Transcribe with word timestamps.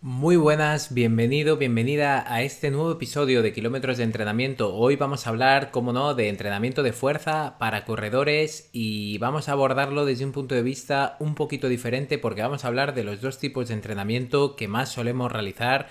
Muy 0.00 0.36
buenas, 0.36 0.94
bienvenido, 0.94 1.56
bienvenida 1.56 2.32
a 2.32 2.42
este 2.42 2.70
nuevo 2.70 2.92
episodio 2.92 3.42
de 3.42 3.52
Kilómetros 3.52 3.96
de 3.96 4.04
Entrenamiento. 4.04 4.72
Hoy 4.72 4.94
vamos 4.94 5.26
a 5.26 5.30
hablar, 5.30 5.72
como 5.72 5.92
no, 5.92 6.14
de 6.14 6.28
entrenamiento 6.28 6.84
de 6.84 6.92
fuerza 6.92 7.56
para 7.58 7.84
corredores 7.84 8.70
y 8.72 9.18
vamos 9.18 9.48
a 9.48 9.52
abordarlo 9.52 10.04
desde 10.04 10.24
un 10.24 10.30
punto 10.30 10.54
de 10.54 10.62
vista 10.62 11.16
un 11.18 11.34
poquito 11.34 11.68
diferente 11.68 12.16
porque 12.16 12.42
vamos 12.42 12.64
a 12.64 12.68
hablar 12.68 12.94
de 12.94 13.02
los 13.02 13.20
dos 13.20 13.38
tipos 13.38 13.66
de 13.66 13.74
entrenamiento 13.74 14.54
que 14.54 14.68
más 14.68 14.90
solemos 14.90 15.32
realizar 15.32 15.88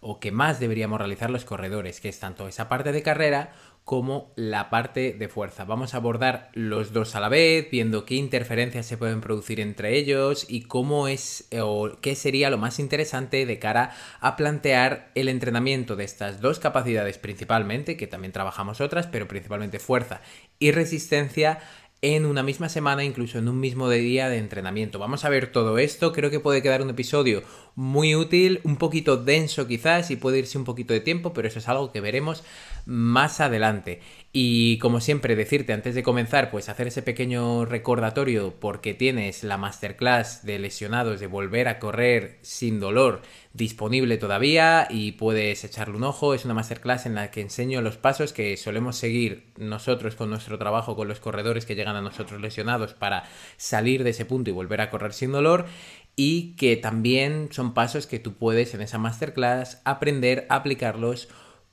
o 0.00 0.20
que 0.20 0.30
más 0.30 0.60
deberíamos 0.60 1.00
realizar 1.00 1.28
los 1.28 1.44
corredores, 1.44 2.00
que 2.00 2.10
es 2.10 2.20
tanto 2.20 2.46
esa 2.46 2.68
parte 2.68 2.92
de 2.92 3.02
carrera 3.02 3.54
como 3.88 4.34
la 4.36 4.68
parte 4.68 5.14
de 5.14 5.28
fuerza. 5.28 5.64
Vamos 5.64 5.94
a 5.94 5.96
abordar 5.96 6.50
los 6.52 6.92
dos 6.92 7.14
a 7.14 7.20
la 7.20 7.30
vez, 7.30 7.70
viendo 7.70 8.04
qué 8.04 8.16
interferencias 8.16 8.84
se 8.84 8.98
pueden 8.98 9.22
producir 9.22 9.60
entre 9.60 9.96
ellos 9.96 10.44
y 10.46 10.64
cómo 10.64 11.08
es 11.08 11.48
o 11.58 11.92
qué 12.02 12.14
sería 12.14 12.50
lo 12.50 12.58
más 12.58 12.80
interesante 12.80 13.46
de 13.46 13.58
cara 13.58 13.96
a 14.20 14.36
plantear 14.36 15.10
el 15.14 15.30
entrenamiento 15.30 15.96
de 15.96 16.04
estas 16.04 16.42
dos 16.42 16.58
capacidades 16.58 17.16
principalmente, 17.16 17.96
que 17.96 18.06
también 18.06 18.32
trabajamos 18.32 18.82
otras, 18.82 19.06
pero 19.06 19.26
principalmente 19.26 19.78
fuerza 19.78 20.20
y 20.58 20.70
resistencia 20.70 21.58
en 22.00 22.26
una 22.26 22.42
misma 22.42 22.68
semana, 22.68 23.02
incluso 23.02 23.38
en 23.38 23.48
un 23.48 23.58
mismo 23.58 23.88
día 23.90 24.28
de 24.28 24.38
entrenamiento. 24.38 24.98
Vamos 24.98 25.24
a 25.24 25.28
ver 25.28 25.50
todo 25.50 25.78
esto, 25.78 26.12
creo 26.12 26.30
que 26.30 26.38
puede 26.38 26.62
quedar 26.62 26.80
un 26.80 26.90
episodio 26.90 27.42
muy 27.74 28.14
útil, 28.14 28.60
un 28.62 28.76
poquito 28.76 29.16
denso 29.16 29.66
quizás 29.66 30.10
y 30.10 30.16
puede 30.16 30.38
irse 30.38 30.58
un 30.58 30.64
poquito 30.64 30.94
de 30.94 31.00
tiempo, 31.00 31.32
pero 31.32 31.48
eso 31.48 31.58
es 31.58 31.68
algo 31.68 31.90
que 31.90 32.00
veremos 32.00 32.44
más 32.86 33.40
adelante. 33.40 34.00
Y 34.40 34.78
como 34.78 35.00
siempre 35.00 35.34
decirte 35.34 35.72
antes 35.72 35.96
de 35.96 36.04
comenzar, 36.04 36.52
pues 36.52 36.68
hacer 36.68 36.86
ese 36.86 37.02
pequeño 37.02 37.64
recordatorio 37.64 38.54
porque 38.60 38.94
tienes 38.94 39.42
la 39.42 39.56
masterclass 39.56 40.46
de 40.46 40.60
lesionados 40.60 41.18
de 41.18 41.26
volver 41.26 41.66
a 41.66 41.80
correr 41.80 42.38
sin 42.42 42.78
dolor 42.78 43.22
disponible 43.52 44.16
todavía 44.16 44.86
y 44.88 45.10
puedes 45.10 45.64
echarle 45.64 45.96
un 45.96 46.04
ojo. 46.04 46.34
Es 46.34 46.44
una 46.44 46.54
masterclass 46.54 47.06
en 47.06 47.16
la 47.16 47.32
que 47.32 47.40
enseño 47.40 47.82
los 47.82 47.96
pasos 47.96 48.32
que 48.32 48.56
solemos 48.56 48.96
seguir 48.96 49.48
nosotros 49.56 50.14
con 50.14 50.30
nuestro 50.30 50.56
trabajo 50.56 50.94
con 50.94 51.08
los 51.08 51.18
corredores 51.18 51.66
que 51.66 51.74
llegan 51.74 51.96
a 51.96 52.00
nosotros 52.00 52.40
lesionados 52.40 52.94
para 52.94 53.24
salir 53.56 54.04
de 54.04 54.10
ese 54.10 54.24
punto 54.24 54.50
y 54.50 54.52
volver 54.52 54.82
a 54.82 54.90
correr 54.90 55.14
sin 55.14 55.32
dolor 55.32 55.66
y 56.14 56.54
que 56.54 56.76
también 56.76 57.48
son 57.50 57.74
pasos 57.74 58.06
que 58.06 58.20
tú 58.20 58.34
puedes 58.34 58.72
en 58.72 58.82
esa 58.82 58.98
masterclass 58.98 59.82
aprender 59.84 60.46
aplicarlos 60.48 61.28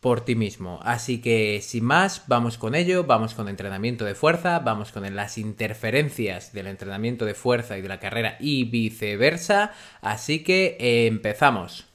por 0.06 0.22
ti 0.22 0.36
mismo. 0.36 0.80
Así 0.84 1.20
que 1.20 1.62
sin 1.64 1.84
más, 1.84 2.26
vamos 2.28 2.60
con 2.60 2.76
ello, 2.76 3.06
vamos 3.06 3.34
con 3.34 3.50
entrenamiento 3.50 4.06
de 4.06 4.14
fuerza, 4.14 4.60
vamos 4.60 4.92
con 4.92 5.16
las 5.16 5.40
interferencias 5.40 6.54
del 6.54 6.68
entrenamiento 6.68 7.26
de 7.26 7.34
fuerza 7.34 7.76
y 7.76 7.82
de 7.82 7.88
la 7.88 8.00
carrera 8.00 8.38
y 8.40 8.66
viceversa. 8.66 9.72
Así 10.02 10.44
que 10.44 10.78
empezamos. 11.08 11.95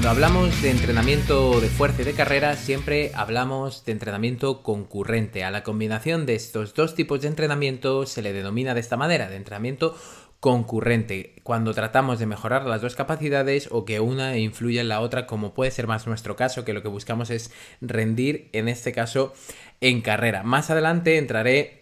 Cuando 0.00 0.12
hablamos 0.12 0.62
de 0.62 0.70
entrenamiento 0.70 1.60
de 1.60 1.68
fuerza 1.68 2.00
y 2.00 2.06
de 2.06 2.14
carrera, 2.14 2.56
siempre 2.56 3.10
hablamos 3.14 3.84
de 3.84 3.92
entrenamiento 3.92 4.62
concurrente. 4.62 5.44
A 5.44 5.50
la 5.50 5.62
combinación 5.62 6.24
de 6.24 6.36
estos 6.36 6.72
dos 6.72 6.94
tipos 6.94 7.20
de 7.20 7.28
entrenamiento 7.28 8.06
se 8.06 8.22
le 8.22 8.32
denomina 8.32 8.72
de 8.72 8.80
esta 8.80 8.96
manera, 8.96 9.28
de 9.28 9.36
entrenamiento 9.36 9.94
concurrente, 10.40 11.34
cuando 11.42 11.74
tratamos 11.74 12.18
de 12.18 12.24
mejorar 12.24 12.64
las 12.64 12.80
dos 12.80 12.96
capacidades 12.96 13.68
o 13.70 13.84
que 13.84 14.00
una 14.00 14.38
influya 14.38 14.80
en 14.80 14.88
la 14.88 15.00
otra, 15.00 15.26
como 15.26 15.52
puede 15.52 15.70
ser 15.70 15.86
más 15.86 16.06
nuestro 16.06 16.34
caso, 16.34 16.64
que 16.64 16.72
lo 16.72 16.80
que 16.80 16.88
buscamos 16.88 17.28
es 17.28 17.52
rendir, 17.82 18.48
en 18.54 18.68
este 18.68 18.92
caso, 18.92 19.34
en 19.82 20.00
carrera. 20.00 20.42
Más 20.42 20.70
adelante 20.70 21.18
entraré 21.18 21.79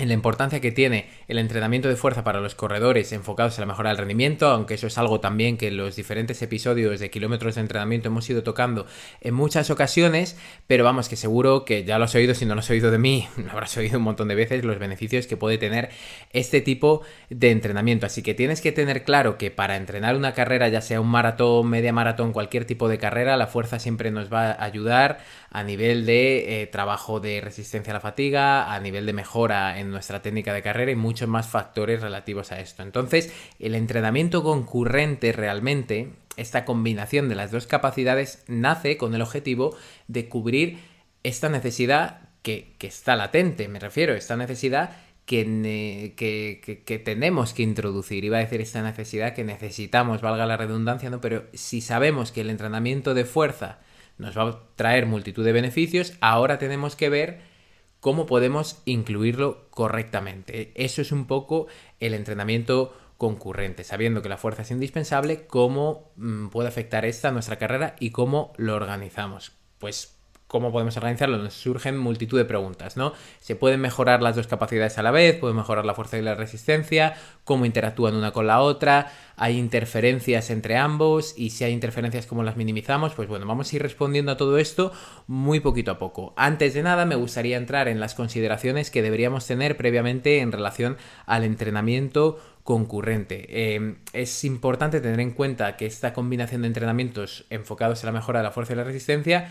en 0.00 0.08
la 0.08 0.14
importancia 0.14 0.60
que 0.60 0.72
tiene 0.72 1.08
el 1.28 1.38
entrenamiento 1.38 1.88
de 1.88 1.96
fuerza 1.96 2.24
para 2.24 2.40
los 2.40 2.54
corredores 2.54 3.12
enfocados 3.12 3.58
en 3.58 3.62
la 3.62 3.66
mejora 3.66 3.90
del 3.90 3.98
rendimiento, 3.98 4.48
aunque 4.48 4.74
eso 4.74 4.86
es 4.86 4.98
algo 4.98 5.20
también 5.20 5.56
que 5.56 5.68
en 5.68 5.76
los 5.76 5.96
diferentes 5.96 6.40
episodios 6.42 7.00
de 7.00 7.10
kilómetros 7.10 7.54
de 7.54 7.60
entrenamiento 7.60 8.08
hemos 8.08 8.28
ido 8.28 8.42
tocando 8.42 8.86
en 9.20 9.34
muchas 9.34 9.70
ocasiones, 9.70 10.36
pero 10.66 10.84
vamos 10.84 11.08
que 11.08 11.16
seguro 11.16 11.64
que 11.64 11.84
ya 11.84 11.98
lo 11.98 12.04
has 12.04 12.14
oído, 12.14 12.34
si 12.34 12.46
no 12.46 12.54
lo 12.54 12.60
has 12.60 12.70
oído 12.70 12.90
de 12.90 12.98
mí, 12.98 13.28
lo 13.36 13.50
habrás 13.50 13.76
oído 13.76 13.98
un 13.98 14.04
montón 14.04 14.28
de 14.28 14.34
veces 14.34 14.64
los 14.64 14.78
beneficios 14.78 15.26
que 15.26 15.36
puede 15.36 15.58
tener 15.58 15.90
este 16.32 16.60
tipo 16.60 17.02
de 17.28 17.50
entrenamiento. 17.50 18.06
Así 18.06 18.22
que 18.22 18.34
tienes 18.34 18.60
que 18.60 18.72
tener 18.72 19.04
claro 19.04 19.38
que 19.38 19.50
para 19.50 19.76
entrenar 19.76 20.16
una 20.16 20.34
carrera, 20.34 20.68
ya 20.68 20.80
sea 20.80 21.00
un 21.00 21.08
maratón, 21.08 21.68
media 21.68 21.92
maratón, 21.92 22.32
cualquier 22.32 22.64
tipo 22.64 22.88
de 22.88 22.98
carrera, 22.98 23.36
la 23.36 23.46
fuerza 23.46 23.78
siempre 23.78 24.10
nos 24.10 24.32
va 24.32 24.52
a 24.52 24.64
ayudar 24.64 25.18
a 25.50 25.64
nivel 25.64 26.06
de 26.06 26.62
eh, 26.62 26.66
trabajo 26.68 27.18
de 27.18 27.40
resistencia 27.40 27.92
a 27.92 27.94
la 27.94 28.00
fatiga, 28.00 28.72
a 28.72 28.78
nivel 28.78 29.04
de 29.04 29.12
mejora 29.12 29.80
en 29.80 29.90
nuestra 29.90 30.22
técnica 30.22 30.54
de 30.54 30.62
carrera 30.62 30.92
y 30.92 30.96
muchos 30.96 31.28
más 31.28 31.48
factores 31.48 32.00
relativos 32.00 32.52
a 32.52 32.60
esto. 32.60 32.82
Entonces, 32.82 33.32
el 33.58 33.74
entrenamiento 33.74 34.44
concurrente 34.44 35.32
realmente, 35.32 36.10
esta 36.36 36.64
combinación 36.64 37.28
de 37.28 37.34
las 37.34 37.50
dos 37.50 37.66
capacidades, 37.66 38.44
nace 38.46 38.96
con 38.96 39.14
el 39.14 39.22
objetivo 39.22 39.76
de 40.06 40.28
cubrir 40.28 40.78
esta 41.24 41.48
necesidad 41.48 42.28
que, 42.42 42.76
está 42.80 43.16
latente, 43.16 43.66
me 43.68 43.80
refiero, 43.80 44.14
esta 44.14 44.36
necesidad 44.36 44.96
que, 45.26 46.14
que, 46.16 46.82
que, 46.84 46.98
tenemos 46.98 47.54
que 47.54 47.62
introducir. 47.62 48.24
Iba 48.24 48.38
a 48.38 48.40
decir 48.40 48.60
esta 48.60 48.82
necesidad 48.82 49.34
que 49.34 49.44
necesitamos, 49.44 50.22
valga 50.22 50.46
la 50.46 50.56
redundancia, 50.56 51.10
¿no? 51.10 51.20
Pero 51.20 51.44
si 51.52 51.80
sabemos 51.80 52.32
que 52.32 52.40
el 52.40 52.50
entrenamiento 52.50 53.14
de 53.14 53.24
fuerza 53.24 53.78
nos 54.20 54.36
va 54.36 54.48
a 54.48 54.60
traer 54.76 55.06
multitud 55.06 55.44
de 55.44 55.52
beneficios, 55.52 56.14
ahora 56.20 56.58
tenemos 56.58 56.94
que 56.94 57.08
ver 57.08 57.40
cómo 58.00 58.26
podemos 58.26 58.82
incluirlo 58.84 59.68
correctamente. 59.70 60.72
Eso 60.74 61.02
es 61.02 61.12
un 61.12 61.26
poco 61.26 61.66
el 62.00 62.14
entrenamiento 62.14 62.96
concurrente, 63.18 63.84
sabiendo 63.84 64.22
que 64.22 64.28
la 64.28 64.38
fuerza 64.38 64.62
es 64.62 64.70
indispensable, 64.70 65.46
cómo 65.46 66.12
mm, 66.16 66.48
puede 66.48 66.68
afectar 66.68 67.04
esta 67.04 67.28
a 67.28 67.32
nuestra 67.32 67.56
carrera 67.56 67.96
y 68.00 68.10
cómo 68.10 68.52
lo 68.56 68.74
organizamos. 68.74 69.52
Pues 69.78 70.19
cómo 70.50 70.72
podemos 70.72 70.96
organizarlo, 70.96 71.38
nos 71.38 71.54
surgen 71.54 71.96
multitud 71.96 72.36
de 72.36 72.44
preguntas, 72.44 72.96
¿no? 72.96 73.12
¿Se 73.38 73.54
pueden 73.54 73.80
mejorar 73.80 74.20
las 74.20 74.34
dos 74.34 74.48
capacidades 74.48 74.98
a 74.98 75.02
la 75.04 75.12
vez? 75.12 75.36
¿Puede 75.36 75.54
mejorar 75.54 75.84
la 75.84 75.94
fuerza 75.94 76.18
y 76.18 76.22
la 76.22 76.34
resistencia? 76.34 77.14
¿Cómo 77.44 77.66
interactúan 77.66 78.16
una 78.16 78.32
con 78.32 78.48
la 78.48 78.60
otra? 78.60 79.12
¿Hay 79.36 79.56
interferencias 79.56 80.50
entre 80.50 80.76
ambos? 80.76 81.34
Y 81.36 81.50
si 81.50 81.62
hay 81.62 81.72
interferencias, 81.72 82.26
¿cómo 82.26 82.42
las 82.42 82.56
minimizamos? 82.56 83.14
Pues 83.14 83.28
bueno, 83.28 83.46
vamos 83.46 83.72
a 83.72 83.76
ir 83.76 83.82
respondiendo 83.82 84.32
a 84.32 84.36
todo 84.36 84.58
esto 84.58 84.90
muy 85.28 85.60
poquito 85.60 85.92
a 85.92 86.00
poco. 86.00 86.34
Antes 86.36 86.74
de 86.74 86.82
nada, 86.82 87.06
me 87.06 87.14
gustaría 87.14 87.56
entrar 87.56 87.86
en 87.86 88.00
las 88.00 88.16
consideraciones 88.16 88.90
que 88.90 89.02
deberíamos 89.02 89.46
tener 89.46 89.76
previamente 89.76 90.40
en 90.40 90.50
relación 90.50 90.96
al 91.26 91.44
entrenamiento 91.44 92.40
concurrente. 92.64 93.74
Em, 93.76 93.98
es 94.12 94.42
importante 94.42 95.00
tener 95.00 95.20
en 95.20 95.30
cuenta 95.30 95.76
que 95.76 95.86
esta 95.86 96.12
combinación 96.12 96.62
de 96.62 96.66
entrenamientos 96.66 97.46
enfocados 97.50 98.02
en 98.02 98.06
la 98.08 98.12
mejora 98.12 98.40
de 98.40 98.46
la 98.46 98.50
fuerza 98.50 98.72
y 98.72 98.76
la 98.76 98.84
resistencia 98.84 99.48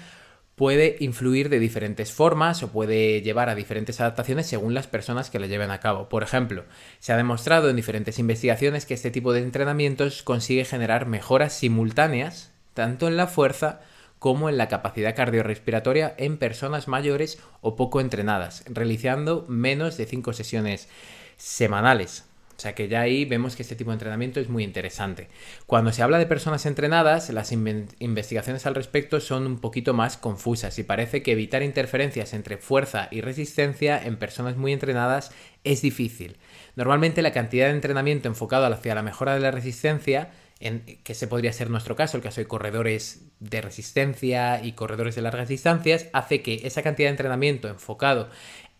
puede 0.59 0.97
influir 0.99 1.47
de 1.47 1.57
diferentes 1.57 2.11
formas 2.11 2.63
o 2.63 2.67
puede 2.67 3.21
llevar 3.21 3.47
a 3.47 3.55
diferentes 3.55 4.01
adaptaciones 4.01 4.45
según 4.45 4.73
las 4.73 4.87
personas 4.87 5.29
que 5.29 5.39
lo 5.39 5.45
lleven 5.45 5.71
a 5.71 5.79
cabo. 5.79 6.09
Por 6.09 6.21
ejemplo, 6.21 6.65
se 6.99 7.13
ha 7.13 7.15
demostrado 7.15 7.69
en 7.69 7.77
diferentes 7.77 8.19
investigaciones 8.19 8.85
que 8.85 8.93
este 8.93 9.09
tipo 9.09 9.31
de 9.31 9.39
entrenamientos 9.39 10.21
consigue 10.21 10.65
generar 10.65 11.05
mejoras 11.05 11.53
simultáneas 11.53 12.51
tanto 12.73 13.07
en 13.07 13.15
la 13.15 13.27
fuerza 13.27 13.79
como 14.19 14.49
en 14.49 14.57
la 14.57 14.67
capacidad 14.67 15.15
cardiorrespiratoria 15.15 16.13
en 16.17 16.35
personas 16.35 16.89
mayores 16.89 17.39
o 17.61 17.77
poco 17.77 18.01
entrenadas, 18.01 18.65
realizando 18.67 19.45
menos 19.47 19.95
de 19.95 20.07
5 20.07 20.33
sesiones 20.33 20.89
semanales. 21.37 22.25
O 22.59 22.61
sea 22.61 22.75
que 22.75 22.89
ya 22.89 22.99
ahí 22.99 23.23
vemos 23.23 23.55
que 23.55 23.61
este 23.61 23.77
tipo 23.77 23.89
de 23.91 23.95
entrenamiento 23.95 24.41
es 24.41 24.49
muy 24.49 24.65
interesante. 24.65 25.29
Cuando 25.65 25.93
se 25.93 26.03
habla 26.03 26.17
de 26.17 26.25
personas 26.25 26.65
entrenadas, 26.65 27.29
las 27.29 27.53
investigaciones 27.53 28.65
al 28.65 28.75
respecto 28.75 29.21
son 29.21 29.47
un 29.47 29.59
poquito 29.59 29.93
más 29.93 30.17
confusas 30.17 30.77
y 30.77 30.83
parece 30.83 31.23
que 31.23 31.31
evitar 31.31 31.63
interferencias 31.63 32.33
entre 32.33 32.57
fuerza 32.57 33.07
y 33.11 33.21
resistencia 33.21 33.97
en 34.03 34.17
personas 34.17 34.57
muy 34.57 34.73
entrenadas 34.73 35.31
es 35.63 35.81
difícil. 35.81 36.35
Normalmente 36.75 37.21
la 37.21 37.31
cantidad 37.31 37.67
de 37.67 37.75
entrenamiento 37.75 38.27
enfocado 38.27 38.65
hacia 38.65 38.93
la 38.93 39.03
mejora 39.03 39.35
de 39.35 39.39
la 39.39 39.51
resistencia 39.51 40.31
en, 40.59 40.81
que 40.81 41.13
ese 41.13 41.27
podría 41.27 41.53
ser 41.53 41.69
nuestro 41.69 41.95
caso, 41.95 42.17
el 42.17 42.23
caso 42.23 42.41
de 42.41 42.47
corredores 42.47 43.21
de 43.39 43.61
resistencia 43.61 44.61
y 44.61 44.73
corredores 44.73 45.15
de 45.15 45.21
largas 45.21 45.47
distancias, 45.47 46.07
hace 46.11 46.41
que 46.41 46.67
esa 46.67 46.83
cantidad 46.83 47.07
de 47.07 47.11
entrenamiento 47.11 47.69
enfocado 47.69 48.29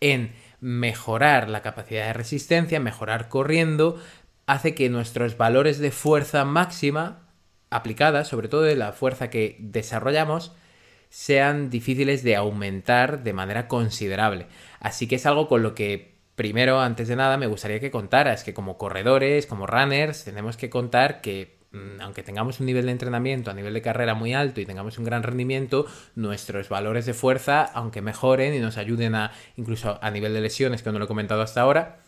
en 0.00 0.32
mejorar 0.60 1.48
la 1.48 1.62
capacidad 1.62 2.06
de 2.06 2.12
resistencia, 2.12 2.80
mejorar 2.80 3.28
corriendo, 3.28 4.00
hace 4.46 4.74
que 4.74 4.88
nuestros 4.88 5.36
valores 5.36 5.78
de 5.78 5.90
fuerza 5.90 6.44
máxima 6.44 7.28
aplicada, 7.70 8.24
sobre 8.24 8.48
todo 8.48 8.62
de 8.62 8.76
la 8.76 8.92
fuerza 8.92 9.30
que 9.30 9.56
desarrollamos, 9.60 10.52
sean 11.08 11.70
difíciles 11.70 12.22
de 12.22 12.36
aumentar 12.36 13.22
de 13.22 13.32
manera 13.32 13.68
considerable. 13.68 14.46
Así 14.80 15.06
que 15.06 15.16
es 15.16 15.26
algo 15.26 15.48
con 15.48 15.62
lo 15.62 15.74
que 15.74 16.14
primero, 16.34 16.80
antes 16.80 17.08
de 17.08 17.16
nada, 17.16 17.36
me 17.36 17.46
gustaría 17.46 17.80
que 17.80 17.90
contaras 17.90 18.44
que 18.44 18.54
como 18.54 18.78
corredores, 18.78 19.46
como 19.46 19.66
runners, 19.66 20.24
tenemos 20.24 20.56
que 20.56 20.70
contar 20.70 21.20
que 21.20 21.59
aunque 22.00 22.22
tengamos 22.22 22.60
un 22.60 22.66
nivel 22.66 22.86
de 22.86 22.92
entrenamiento 22.92 23.50
a 23.50 23.54
nivel 23.54 23.74
de 23.74 23.82
carrera 23.82 24.14
muy 24.14 24.34
alto 24.34 24.60
y 24.60 24.66
tengamos 24.66 24.98
un 24.98 25.04
gran 25.04 25.22
rendimiento, 25.22 25.86
nuestros 26.14 26.68
valores 26.68 27.06
de 27.06 27.14
fuerza, 27.14 27.62
aunque 27.62 28.02
mejoren 28.02 28.54
y 28.54 28.58
nos 28.58 28.76
ayuden 28.76 29.14
a 29.14 29.32
incluso 29.56 29.98
a 30.02 30.10
nivel 30.10 30.34
de 30.34 30.40
lesiones, 30.40 30.82
que 30.82 30.90
no 30.90 30.98
lo 30.98 31.04
he 31.04 31.08
comentado 31.08 31.42
hasta 31.42 31.60
ahora, 31.60 32.00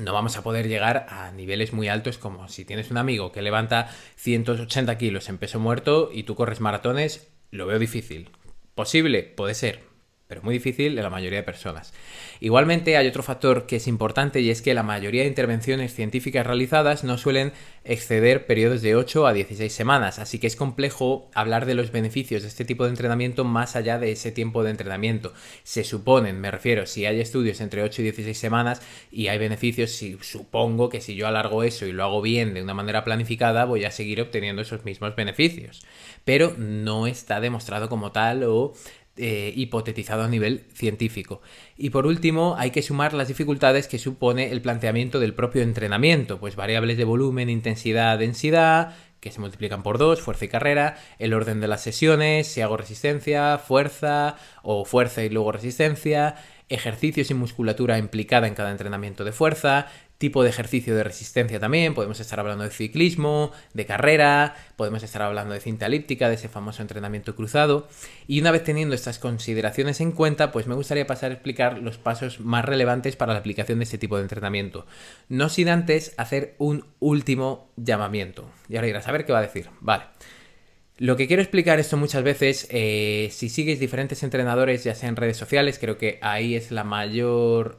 no 0.00 0.12
vamos 0.12 0.36
a 0.36 0.42
poder 0.42 0.66
llegar 0.66 1.06
a 1.08 1.30
niveles 1.30 1.72
muy 1.72 1.88
altos 1.88 2.18
como 2.18 2.48
si 2.48 2.64
tienes 2.64 2.90
un 2.90 2.96
amigo 2.96 3.30
que 3.30 3.42
levanta 3.42 3.88
180 4.16 4.98
kilos 4.98 5.28
en 5.28 5.38
peso 5.38 5.60
muerto 5.60 6.10
y 6.12 6.24
tú 6.24 6.34
corres 6.34 6.60
maratones, 6.60 7.28
lo 7.50 7.66
veo 7.66 7.78
difícil. 7.78 8.30
¿Posible? 8.74 9.22
Puede 9.22 9.54
ser, 9.54 9.93
pero 10.34 10.42
muy 10.42 10.54
difícil 10.54 10.98
en 10.98 11.04
la 11.04 11.10
mayoría 11.10 11.38
de 11.38 11.42
personas. 11.44 11.92
Igualmente 12.40 12.96
hay 12.96 13.06
otro 13.06 13.22
factor 13.22 13.66
que 13.66 13.76
es 13.76 13.86
importante 13.86 14.40
y 14.40 14.50
es 14.50 14.62
que 14.62 14.74
la 14.74 14.82
mayoría 14.82 15.22
de 15.22 15.28
intervenciones 15.28 15.94
científicas 15.94 16.44
realizadas 16.44 17.04
no 17.04 17.18
suelen 17.18 17.52
exceder 17.84 18.46
periodos 18.46 18.82
de 18.82 18.96
8 18.96 19.28
a 19.28 19.32
16 19.32 19.72
semanas, 19.72 20.18
así 20.18 20.40
que 20.40 20.48
es 20.48 20.56
complejo 20.56 21.30
hablar 21.34 21.66
de 21.66 21.76
los 21.76 21.92
beneficios 21.92 22.42
de 22.42 22.48
este 22.48 22.64
tipo 22.64 22.82
de 22.82 22.90
entrenamiento 22.90 23.44
más 23.44 23.76
allá 23.76 24.00
de 24.00 24.10
ese 24.10 24.32
tiempo 24.32 24.64
de 24.64 24.72
entrenamiento. 24.72 25.32
Se 25.62 25.84
suponen, 25.84 26.40
me 26.40 26.50
refiero, 26.50 26.86
si 26.86 27.06
hay 27.06 27.20
estudios 27.20 27.60
entre 27.60 27.84
8 27.84 28.02
y 28.02 28.04
16 28.06 28.36
semanas 28.36 28.82
y 29.12 29.28
hay 29.28 29.38
beneficios, 29.38 29.92
si, 29.92 30.18
supongo 30.20 30.88
que 30.88 31.00
si 31.00 31.14
yo 31.14 31.28
alargo 31.28 31.62
eso 31.62 31.86
y 31.86 31.92
lo 31.92 32.02
hago 32.02 32.22
bien 32.22 32.54
de 32.54 32.62
una 32.62 32.74
manera 32.74 33.04
planificada, 33.04 33.66
voy 33.66 33.84
a 33.84 33.92
seguir 33.92 34.20
obteniendo 34.20 34.62
esos 34.62 34.84
mismos 34.84 35.14
beneficios. 35.14 35.86
Pero 36.24 36.54
no 36.58 37.06
está 37.06 37.38
demostrado 37.38 37.88
como 37.88 38.10
tal 38.10 38.42
o 38.42 38.72
eh, 39.16 39.52
hipotetizado 39.54 40.24
a 40.24 40.28
nivel 40.28 40.66
científico. 40.72 41.40
Y 41.76 41.90
por 41.90 42.06
último, 42.06 42.56
hay 42.58 42.70
que 42.70 42.82
sumar 42.82 43.12
las 43.14 43.28
dificultades 43.28 43.86
que 43.86 43.98
supone 43.98 44.50
el 44.50 44.60
planteamiento 44.60 45.20
del 45.20 45.34
propio 45.34 45.62
entrenamiento, 45.62 46.40
pues 46.40 46.56
variables 46.56 46.96
de 46.96 47.04
volumen, 47.04 47.48
intensidad, 47.48 48.18
densidad, 48.18 48.94
que 49.20 49.30
se 49.30 49.40
multiplican 49.40 49.82
por 49.82 49.96
dos, 49.96 50.20
fuerza 50.20 50.44
y 50.44 50.48
carrera, 50.48 50.98
el 51.18 51.32
orden 51.32 51.60
de 51.60 51.68
las 51.68 51.82
sesiones, 51.82 52.46
si 52.46 52.60
hago 52.60 52.76
resistencia, 52.76 53.56
fuerza 53.58 54.36
o 54.62 54.84
fuerza 54.84 55.24
y 55.24 55.30
luego 55.30 55.50
resistencia, 55.50 56.34
ejercicios 56.68 57.30
y 57.30 57.34
musculatura 57.34 57.98
implicada 57.98 58.46
en 58.48 58.54
cada 58.54 58.70
entrenamiento 58.70 59.24
de 59.24 59.32
fuerza, 59.32 59.86
tipo 60.18 60.42
de 60.42 60.50
ejercicio 60.50 60.94
de 60.94 61.04
resistencia 61.04 61.58
también, 61.60 61.94
podemos 61.94 62.20
estar 62.20 62.40
hablando 62.40 62.64
de 62.64 62.70
ciclismo, 62.70 63.52
de 63.72 63.86
carrera, 63.86 64.54
podemos 64.76 65.02
estar 65.02 65.22
hablando 65.22 65.54
de 65.54 65.60
cinta 65.60 65.86
elíptica, 65.86 66.28
de 66.28 66.36
ese 66.36 66.48
famoso 66.48 66.82
entrenamiento 66.82 67.34
cruzado. 67.34 67.88
Y 68.26 68.40
una 68.40 68.50
vez 68.50 68.64
teniendo 68.64 68.94
estas 68.94 69.18
consideraciones 69.18 70.00
en 70.00 70.12
cuenta, 70.12 70.52
pues 70.52 70.66
me 70.66 70.74
gustaría 70.74 71.06
pasar 71.06 71.30
a 71.30 71.34
explicar 71.34 71.78
los 71.78 71.98
pasos 71.98 72.40
más 72.40 72.64
relevantes 72.64 73.16
para 73.16 73.32
la 73.32 73.40
aplicación 73.40 73.78
de 73.78 73.84
este 73.84 73.98
tipo 73.98 74.16
de 74.16 74.22
entrenamiento. 74.22 74.86
No 75.28 75.48
sin 75.48 75.68
antes 75.68 76.14
hacer 76.16 76.54
un 76.58 76.86
último 77.00 77.70
llamamiento. 77.76 78.50
Y 78.68 78.76
ahora 78.76 78.88
irás 78.88 79.08
a 79.08 79.12
ver 79.12 79.26
qué 79.26 79.32
va 79.32 79.40
a 79.40 79.42
decir. 79.42 79.68
Vale. 79.80 80.04
Lo 81.04 81.16
que 81.16 81.26
quiero 81.26 81.42
explicar 81.42 81.78
esto 81.80 81.98
muchas 81.98 82.22
veces, 82.22 82.66
eh, 82.70 83.28
si 83.30 83.50
sigues 83.50 83.78
diferentes 83.78 84.22
entrenadores, 84.22 84.84
ya 84.84 84.94
sea 84.94 85.10
en 85.10 85.16
redes 85.16 85.36
sociales, 85.36 85.78
creo 85.78 85.98
que 85.98 86.18
ahí 86.22 86.54
es 86.54 86.70
la 86.70 86.82
mayor, 86.82 87.76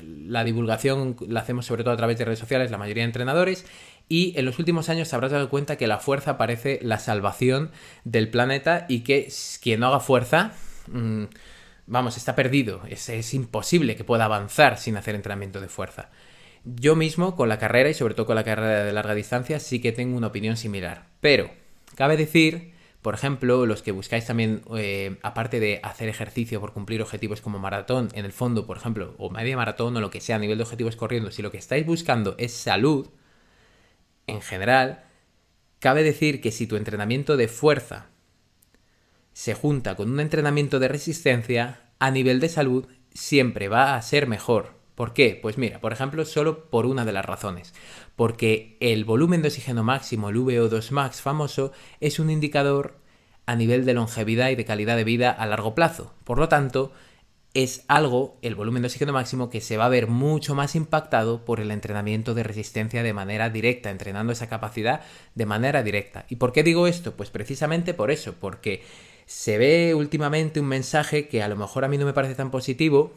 la 0.00 0.44
divulgación 0.44 1.14
la 1.28 1.40
hacemos 1.40 1.66
sobre 1.66 1.84
todo 1.84 1.92
a 1.92 1.98
través 1.98 2.16
de 2.16 2.24
redes 2.24 2.38
sociales, 2.38 2.70
la 2.70 2.78
mayoría 2.78 3.02
de 3.02 3.08
entrenadores, 3.08 3.66
y 4.08 4.32
en 4.38 4.46
los 4.46 4.58
últimos 4.58 4.88
años 4.88 5.10
te 5.10 5.14
habrás 5.14 5.32
dado 5.32 5.50
cuenta 5.50 5.76
que 5.76 5.86
la 5.86 5.98
fuerza 5.98 6.38
parece 6.38 6.78
la 6.80 6.98
salvación 6.98 7.70
del 8.04 8.30
planeta 8.30 8.86
y 8.88 9.00
que 9.00 9.30
quien 9.60 9.80
no 9.80 9.88
haga 9.88 10.00
fuerza, 10.00 10.52
mm, 10.86 11.24
vamos, 11.86 12.16
está 12.16 12.34
perdido, 12.34 12.80
es, 12.88 13.10
es 13.10 13.34
imposible 13.34 13.94
que 13.94 14.04
pueda 14.04 14.24
avanzar 14.24 14.78
sin 14.78 14.96
hacer 14.96 15.14
entrenamiento 15.14 15.60
de 15.60 15.68
fuerza. 15.68 16.08
Yo 16.64 16.96
mismo, 16.96 17.36
con 17.36 17.50
la 17.50 17.58
carrera 17.58 17.90
y 17.90 17.94
sobre 17.94 18.14
todo 18.14 18.24
con 18.24 18.36
la 18.36 18.44
carrera 18.44 18.84
de 18.84 18.92
larga 18.94 19.14
distancia, 19.14 19.60
sí 19.60 19.82
que 19.82 19.92
tengo 19.92 20.16
una 20.16 20.28
opinión 20.28 20.56
similar, 20.56 21.08
pero 21.20 21.62
Cabe 21.94 22.16
decir, 22.16 22.74
por 23.02 23.14
ejemplo, 23.14 23.66
los 23.66 23.82
que 23.82 23.92
buscáis 23.92 24.26
también, 24.26 24.62
eh, 24.76 25.18
aparte 25.22 25.60
de 25.60 25.80
hacer 25.82 26.08
ejercicio 26.08 26.60
por 26.60 26.72
cumplir 26.72 27.02
objetivos 27.02 27.40
como 27.40 27.58
maratón, 27.58 28.08
en 28.14 28.24
el 28.24 28.32
fondo, 28.32 28.66
por 28.66 28.76
ejemplo, 28.76 29.14
o 29.18 29.30
media 29.30 29.56
maratón 29.56 29.96
o 29.96 30.00
lo 30.00 30.10
que 30.10 30.20
sea 30.20 30.36
a 30.36 30.38
nivel 30.38 30.58
de 30.58 30.64
objetivos 30.64 30.96
corriendo, 30.96 31.30
si 31.30 31.42
lo 31.42 31.50
que 31.50 31.58
estáis 31.58 31.84
buscando 31.84 32.34
es 32.38 32.52
salud, 32.54 33.10
en 34.26 34.40
general, 34.40 35.04
cabe 35.80 36.02
decir 36.02 36.40
que 36.40 36.50
si 36.50 36.66
tu 36.66 36.76
entrenamiento 36.76 37.36
de 37.36 37.48
fuerza 37.48 38.06
se 39.34 39.52
junta 39.52 39.96
con 39.96 40.10
un 40.10 40.20
entrenamiento 40.20 40.78
de 40.78 40.88
resistencia, 40.88 41.90
a 41.98 42.10
nivel 42.10 42.40
de 42.40 42.48
salud 42.48 42.86
siempre 43.12 43.68
va 43.68 43.96
a 43.96 44.02
ser 44.02 44.26
mejor. 44.26 44.74
¿Por 44.94 45.12
qué? 45.12 45.38
Pues 45.40 45.58
mira, 45.58 45.80
por 45.80 45.92
ejemplo, 45.92 46.24
solo 46.24 46.70
por 46.70 46.86
una 46.86 47.04
de 47.04 47.12
las 47.12 47.24
razones. 47.24 47.74
Porque 48.16 48.76
el 48.80 49.04
volumen 49.04 49.42
de 49.42 49.48
oxígeno 49.48 49.82
máximo, 49.82 50.28
el 50.28 50.36
VO2 50.36 50.90
max 50.90 51.20
famoso, 51.20 51.72
es 52.00 52.18
un 52.18 52.30
indicador 52.30 52.98
a 53.46 53.56
nivel 53.56 53.84
de 53.84 53.94
longevidad 53.94 54.50
y 54.50 54.54
de 54.54 54.64
calidad 54.64 54.96
de 54.96 55.04
vida 55.04 55.30
a 55.30 55.46
largo 55.46 55.74
plazo. 55.74 56.14
Por 56.24 56.38
lo 56.38 56.48
tanto, 56.48 56.92
es 57.54 57.84
algo, 57.86 58.36
el 58.42 58.56
volumen 58.56 58.82
de 58.82 58.86
oxígeno 58.86 59.12
máximo, 59.12 59.48
que 59.48 59.60
se 59.60 59.76
va 59.76 59.86
a 59.86 59.88
ver 59.88 60.08
mucho 60.08 60.54
más 60.56 60.74
impactado 60.74 61.44
por 61.44 61.60
el 61.60 61.70
entrenamiento 61.70 62.34
de 62.34 62.42
resistencia 62.42 63.02
de 63.02 63.12
manera 63.12 63.48
directa, 63.48 63.90
entrenando 63.90 64.32
esa 64.32 64.48
capacidad 64.48 65.02
de 65.34 65.46
manera 65.46 65.82
directa. 65.84 66.26
¿Y 66.28 66.36
por 66.36 66.52
qué 66.52 66.64
digo 66.64 66.88
esto? 66.88 67.12
Pues 67.12 67.30
precisamente 67.30 67.94
por 67.94 68.10
eso, 68.10 68.34
porque 68.40 68.82
se 69.26 69.56
ve 69.56 69.94
últimamente 69.94 70.58
un 70.58 70.66
mensaje 70.66 71.28
que 71.28 71.42
a 71.42 71.48
lo 71.48 71.56
mejor 71.56 71.84
a 71.84 71.88
mí 71.88 71.96
no 71.96 72.06
me 72.06 72.12
parece 72.12 72.34
tan 72.34 72.50
positivo, 72.50 73.12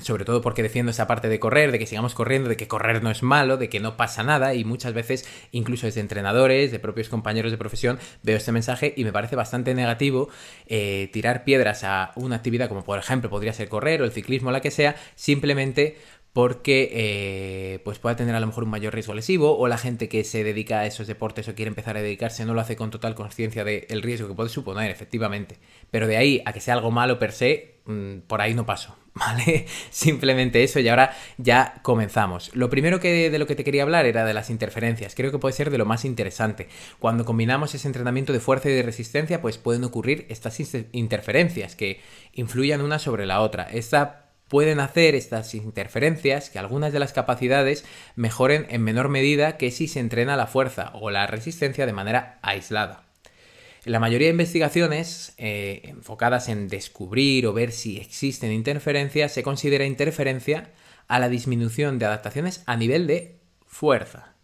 sobre 0.00 0.24
todo 0.24 0.40
porque 0.40 0.62
defiendo 0.62 0.90
esa 0.90 1.06
parte 1.06 1.28
de 1.28 1.38
correr, 1.38 1.70
de 1.70 1.78
que 1.78 1.86
sigamos 1.86 2.14
corriendo, 2.14 2.48
de 2.48 2.56
que 2.56 2.68
correr 2.68 3.02
no 3.02 3.10
es 3.10 3.22
malo, 3.22 3.56
de 3.56 3.68
que 3.68 3.80
no 3.80 3.96
pasa 3.96 4.22
nada 4.22 4.54
y 4.54 4.64
muchas 4.64 4.94
veces 4.94 5.26
incluso 5.50 5.86
desde 5.86 6.00
entrenadores, 6.00 6.72
de 6.72 6.78
propios 6.78 7.08
compañeros 7.08 7.52
de 7.52 7.58
profesión, 7.58 7.98
veo 8.22 8.36
este 8.36 8.52
mensaje 8.52 8.94
y 8.96 9.04
me 9.04 9.12
parece 9.12 9.36
bastante 9.36 9.74
negativo 9.74 10.28
eh, 10.66 11.10
tirar 11.12 11.44
piedras 11.44 11.84
a 11.84 12.12
una 12.16 12.36
actividad 12.36 12.68
como 12.68 12.84
por 12.84 12.98
ejemplo 12.98 13.28
podría 13.28 13.52
ser 13.52 13.68
correr 13.68 14.02
o 14.02 14.04
el 14.04 14.12
ciclismo 14.12 14.48
o 14.48 14.52
la 14.52 14.60
que 14.60 14.70
sea, 14.70 14.96
simplemente 15.14 15.98
porque 16.32 16.90
eh, 16.92 17.80
pues 17.84 17.98
pueda 17.98 18.16
tener 18.16 18.34
a 18.34 18.40
lo 18.40 18.46
mejor 18.46 18.64
un 18.64 18.70
mayor 18.70 18.94
riesgo 18.94 19.14
lesivo 19.14 19.58
o 19.58 19.68
la 19.68 19.78
gente 19.78 20.08
que 20.08 20.24
se 20.24 20.44
dedica 20.44 20.80
a 20.80 20.86
esos 20.86 21.06
deportes 21.06 21.48
o 21.48 21.54
quiere 21.54 21.68
empezar 21.68 21.96
a 21.96 22.02
dedicarse 22.02 22.44
no 22.46 22.54
lo 22.54 22.60
hace 22.60 22.76
con 22.76 22.90
total 22.90 23.14
conciencia 23.14 23.64
del 23.64 24.02
riesgo 24.02 24.28
que 24.28 24.34
puede 24.34 24.48
suponer, 24.48 24.90
efectivamente. 24.90 25.58
Pero 25.90 26.06
de 26.06 26.16
ahí 26.16 26.42
a 26.46 26.52
que 26.52 26.60
sea 26.60 26.74
algo 26.74 26.90
malo 26.90 27.18
per 27.18 27.32
se, 27.32 27.80
mm, 27.84 28.20
por 28.26 28.40
ahí 28.40 28.54
no 28.54 28.64
paso. 28.64 28.96
¿vale? 29.14 29.66
Simplemente 29.90 30.64
eso 30.64 30.80
y 30.80 30.88
ahora 30.88 31.14
ya 31.36 31.80
comenzamos. 31.82 32.50
Lo 32.54 32.70
primero 32.70 32.98
que 32.98 33.30
de 33.30 33.38
lo 33.38 33.46
que 33.46 33.54
te 33.54 33.64
quería 33.64 33.82
hablar 33.82 34.06
era 34.06 34.24
de 34.24 34.32
las 34.32 34.48
interferencias. 34.48 35.14
Creo 35.14 35.30
que 35.30 35.38
puede 35.38 35.54
ser 35.54 35.70
de 35.70 35.78
lo 35.78 35.84
más 35.84 36.04
interesante. 36.04 36.68
Cuando 36.98 37.24
combinamos 37.24 37.74
ese 37.74 37.88
entrenamiento 37.88 38.32
de 38.32 38.40
fuerza 38.40 38.70
y 38.70 38.72
de 38.72 38.82
resistencia, 38.82 39.42
pues 39.42 39.58
pueden 39.58 39.84
ocurrir 39.84 40.26
estas 40.30 40.58
interferencias 40.92 41.76
que 41.76 42.00
influyan 42.32 42.80
una 42.80 42.98
sobre 42.98 43.26
la 43.26 43.40
otra. 43.40 43.64
Esta 43.64 44.21
pueden 44.52 44.80
hacer 44.80 45.14
estas 45.14 45.54
interferencias 45.54 46.50
que 46.50 46.58
algunas 46.58 46.92
de 46.92 46.98
las 46.98 47.14
capacidades 47.14 47.86
mejoren 48.16 48.66
en 48.68 48.82
menor 48.82 49.08
medida 49.08 49.56
que 49.56 49.70
si 49.70 49.88
se 49.88 49.98
entrena 49.98 50.36
la 50.36 50.46
fuerza 50.46 50.90
o 50.92 51.08
la 51.08 51.26
resistencia 51.26 51.86
de 51.86 51.94
manera 51.94 52.38
aislada. 52.42 53.06
La 53.86 53.98
mayoría 53.98 54.26
de 54.26 54.32
investigaciones 54.32 55.32
eh, 55.38 55.80
enfocadas 55.84 56.50
en 56.50 56.68
descubrir 56.68 57.46
o 57.46 57.54
ver 57.54 57.72
si 57.72 57.96
existen 57.96 58.52
interferencias 58.52 59.32
se 59.32 59.42
considera 59.42 59.86
interferencia 59.86 60.70
a 61.08 61.18
la 61.18 61.30
disminución 61.30 61.98
de 61.98 62.04
adaptaciones 62.04 62.62
a 62.66 62.76
nivel 62.76 63.06
de 63.06 63.40
fuerza. 63.66 64.34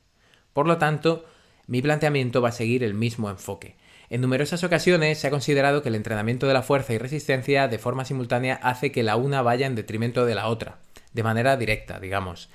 Por 0.55 0.67
lo 0.67 0.79
tanto, 0.79 1.27
mi 1.67 1.83
planteamiento 1.83 2.41
va 2.41 2.49
a 2.49 2.53
seguir 2.53 2.83
el 2.83 2.95
mismo 2.95 3.29
enfoque. 3.29 3.77
En 4.11 4.23
numerosas 4.23 4.65
ocasiones 4.65 5.19
se 5.19 5.27
ha 5.27 5.31
considerado 5.31 5.83
que 5.83 5.91
el 5.91 5.95
entrenamiento 5.95 6.47
de 6.47 6.55
la 6.55 6.63
fuerza 6.63 6.95
y 6.95 6.99
resistencia 6.99 7.69
de 7.69 7.79
forma 7.79 8.07
simultánea 8.07 8.59
hace 8.63 8.91
que 8.91 9.03
la 9.03 9.17
una 9.17 9.43
vaya 9.43 9.67
en 9.67 9.75
detrimento 9.75 10.25
de 10.25 10.35
la 10.35 10.49
otra, 10.49 10.79
de 11.13 11.23
manera 11.23 11.57
directa, 11.57 12.01
digamos. 12.01 12.49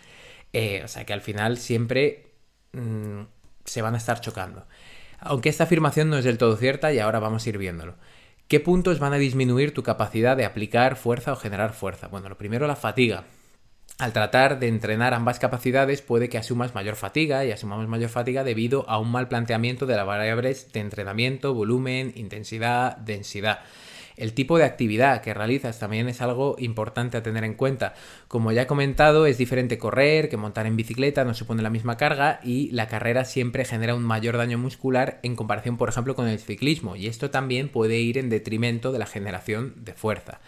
Eh, 0.51 0.81
o 0.83 0.87
sea 0.87 1.05
que 1.05 1.13
al 1.13 1.21
final 1.21 1.57
siempre 1.57 2.31
mm, 2.71 3.21
se 3.65 3.81
van 3.83 3.93
a 3.93 3.97
estar 3.97 4.19
chocando. 4.19 4.65
Aunque 5.19 5.49
esta 5.49 5.65
afirmación 5.65 6.09
no 6.09 6.17
es 6.17 6.25
del 6.25 6.37
todo 6.39 6.57
cierta 6.57 6.91
y 6.91 6.99
ahora 6.99 7.19
vamos 7.19 7.45
a 7.45 7.49
ir 7.49 7.57
viéndolo. 7.57 7.95
¿Qué 8.47 8.59
puntos 8.59 8.99
van 8.99 9.13
a 9.13 9.17
disminuir 9.17 9.73
tu 9.73 9.83
capacidad 9.83 10.35
de 10.35 10.45
aplicar 10.45 10.95
fuerza 10.95 11.33
o 11.33 11.35
generar 11.35 11.73
fuerza? 11.73 12.07
Bueno, 12.07 12.29
lo 12.29 12.37
primero 12.37 12.67
la 12.67 12.75
fatiga. 12.75 13.25
Al 13.99 14.11
tratar 14.11 14.59
de 14.59 14.67
entrenar 14.67 15.13
ambas 15.13 15.37
capacidades 15.37 16.01
puede 16.01 16.27
que 16.27 16.39
asumas 16.39 16.73
mayor 16.73 16.95
fatiga 16.95 17.45
y 17.45 17.51
asumamos 17.51 17.87
mayor 17.87 18.09
fatiga 18.09 18.43
debido 18.43 18.89
a 18.89 18.97
un 18.97 19.11
mal 19.11 19.27
planteamiento 19.27 19.85
de 19.85 19.95
las 19.95 20.05
variables 20.05 20.73
de 20.73 20.79
entrenamiento, 20.79 21.53
volumen, 21.53 22.11
intensidad, 22.15 22.97
densidad. 22.97 23.59
El 24.15 24.33
tipo 24.33 24.57
de 24.57 24.63
actividad 24.63 25.21
que 25.21 25.33
realizas 25.33 25.79
también 25.79 26.07
es 26.07 26.21
algo 26.21 26.55
importante 26.59 27.17
a 27.17 27.23
tener 27.23 27.43
en 27.43 27.55
cuenta. 27.55 27.93
Como 28.27 28.51
ya 28.51 28.63
he 28.63 28.67
comentado, 28.67 29.25
es 29.25 29.37
diferente 29.37 29.77
correr 29.77 30.29
que 30.29 30.37
montar 30.37 30.67
en 30.67 30.75
bicicleta, 30.75 31.23
no 31.23 31.33
supone 31.33 31.63
la 31.63 31.69
misma 31.69 31.97
carga 31.97 32.39
y 32.43 32.69
la 32.71 32.87
carrera 32.87 33.25
siempre 33.25 33.65
genera 33.65 33.95
un 33.95 34.03
mayor 34.03 34.37
daño 34.37 34.57
muscular 34.57 35.19
en 35.23 35.35
comparación, 35.35 35.77
por 35.77 35.89
ejemplo, 35.89 36.15
con 36.15 36.27
el 36.27 36.39
ciclismo. 36.39 36.95
Y 36.95 37.07
esto 37.07 37.31
también 37.31 37.69
puede 37.69 37.97
ir 37.97 38.17
en 38.17 38.29
detrimento 38.29 38.91
de 38.91 38.99
la 38.99 39.05
generación 39.05 39.73
de 39.77 39.93
fuerza. 39.93 40.41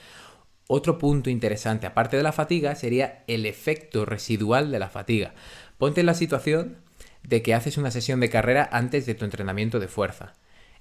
Otro 0.67 0.97
punto 0.97 1.29
interesante, 1.29 1.85
aparte 1.85 2.17
de 2.17 2.23
la 2.23 2.31
fatiga, 2.31 2.75
sería 2.75 3.23
el 3.27 3.45
efecto 3.45 4.05
residual 4.05 4.71
de 4.71 4.79
la 4.79 4.89
fatiga. 4.89 5.33
Ponte 5.77 5.99
en 5.99 6.07
la 6.07 6.15
situación 6.15 6.77
de 7.23 7.41
que 7.41 7.53
haces 7.53 7.77
una 7.77 7.91
sesión 7.91 8.19
de 8.19 8.29
carrera 8.29 8.67
antes 8.71 9.05
de 9.05 9.13
tu 9.13 9.25
entrenamiento 9.25 9.79
de 9.79 9.87
fuerza. 9.87 10.33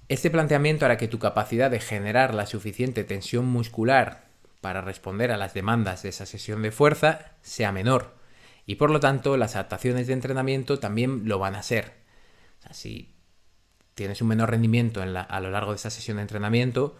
Este 0.08 0.30
planteamiento 0.30 0.84
hará 0.84 0.96
que 0.96 1.08
tu 1.08 1.18
capacidad 1.18 1.70
de 1.70 1.80
generar 1.80 2.34
la 2.34 2.46
suficiente 2.46 3.04
tensión 3.04 3.46
muscular 3.46 4.24
para 4.60 4.80
responder 4.80 5.30
a 5.30 5.36
las 5.36 5.52
demandas 5.52 6.02
de 6.02 6.10
esa 6.10 6.26
sesión 6.26 6.62
de 6.62 6.70
fuerza 6.70 7.32
sea 7.42 7.72
menor. 7.72 8.14
Y 8.66 8.76
por 8.76 8.90
lo 8.90 9.00
tanto, 9.00 9.36
las 9.36 9.56
adaptaciones 9.56 10.06
de 10.06 10.14
entrenamiento 10.14 10.78
también 10.78 11.28
lo 11.28 11.38
van 11.38 11.54
a 11.54 11.62
ser. 11.62 11.92
si 12.70 13.14
tienes 13.94 14.22
un 14.22 14.28
menor 14.28 14.50
rendimiento 14.50 15.02
a 15.02 15.40
lo 15.40 15.50
largo 15.50 15.72
de 15.72 15.76
esa 15.76 15.90
sesión 15.90 16.16
de 16.16 16.22
entrenamiento, 16.22 16.96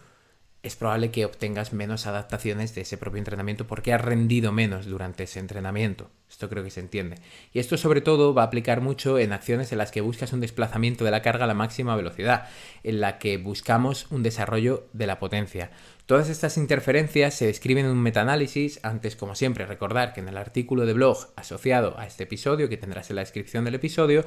es 0.65 0.75
probable 0.75 1.11
que 1.11 1.25
obtengas 1.25 1.73
menos 1.73 2.07
adaptaciones 2.07 2.73
de 2.73 2.81
ese 2.81 2.97
propio 2.97 3.19
entrenamiento 3.19 3.67
porque 3.67 3.93
has 3.93 4.01
rendido 4.01 4.51
menos 4.51 4.87
durante 4.87 5.23
ese 5.23 5.39
entrenamiento. 5.39 6.09
Esto 6.27 6.49
creo 6.49 6.63
que 6.63 6.71
se 6.71 6.79
entiende. 6.79 7.17
Y 7.53 7.59
esto 7.59 7.77
sobre 7.77 8.01
todo 8.01 8.33
va 8.33 8.41
a 8.41 8.45
aplicar 8.45 8.81
mucho 8.81 9.19
en 9.19 9.31
acciones 9.31 9.71
en 9.71 9.77
las 9.77 9.91
que 9.91 10.01
buscas 10.01 10.33
un 10.33 10.41
desplazamiento 10.41 11.05
de 11.05 11.11
la 11.11 11.21
carga 11.21 11.45
a 11.45 11.47
la 11.47 11.53
máxima 11.53 11.95
velocidad, 11.95 12.49
en 12.83 12.99
la 12.99 13.19
que 13.19 13.37
buscamos 13.37 14.07
un 14.09 14.23
desarrollo 14.23 14.87
de 14.91 15.05
la 15.05 15.19
potencia. 15.19 15.69
Todas 16.07 16.29
estas 16.29 16.57
interferencias 16.57 17.35
se 17.35 17.45
describen 17.45 17.85
en 17.85 17.91
un 17.91 18.01
metaanálisis. 18.01 18.79
Antes, 18.83 19.15
como 19.15 19.35
siempre, 19.35 19.65
recordar 19.65 20.13
que 20.13 20.21
en 20.21 20.29
el 20.29 20.37
artículo 20.37 20.85
de 20.85 20.93
blog 20.93 21.17
asociado 21.35 21.97
a 21.99 22.07
este 22.07 22.23
episodio, 22.23 22.69
que 22.69 22.77
tendrás 22.77 23.09
en 23.11 23.17
la 23.17 23.21
descripción 23.21 23.65
del 23.65 23.75
episodio, 23.75 24.25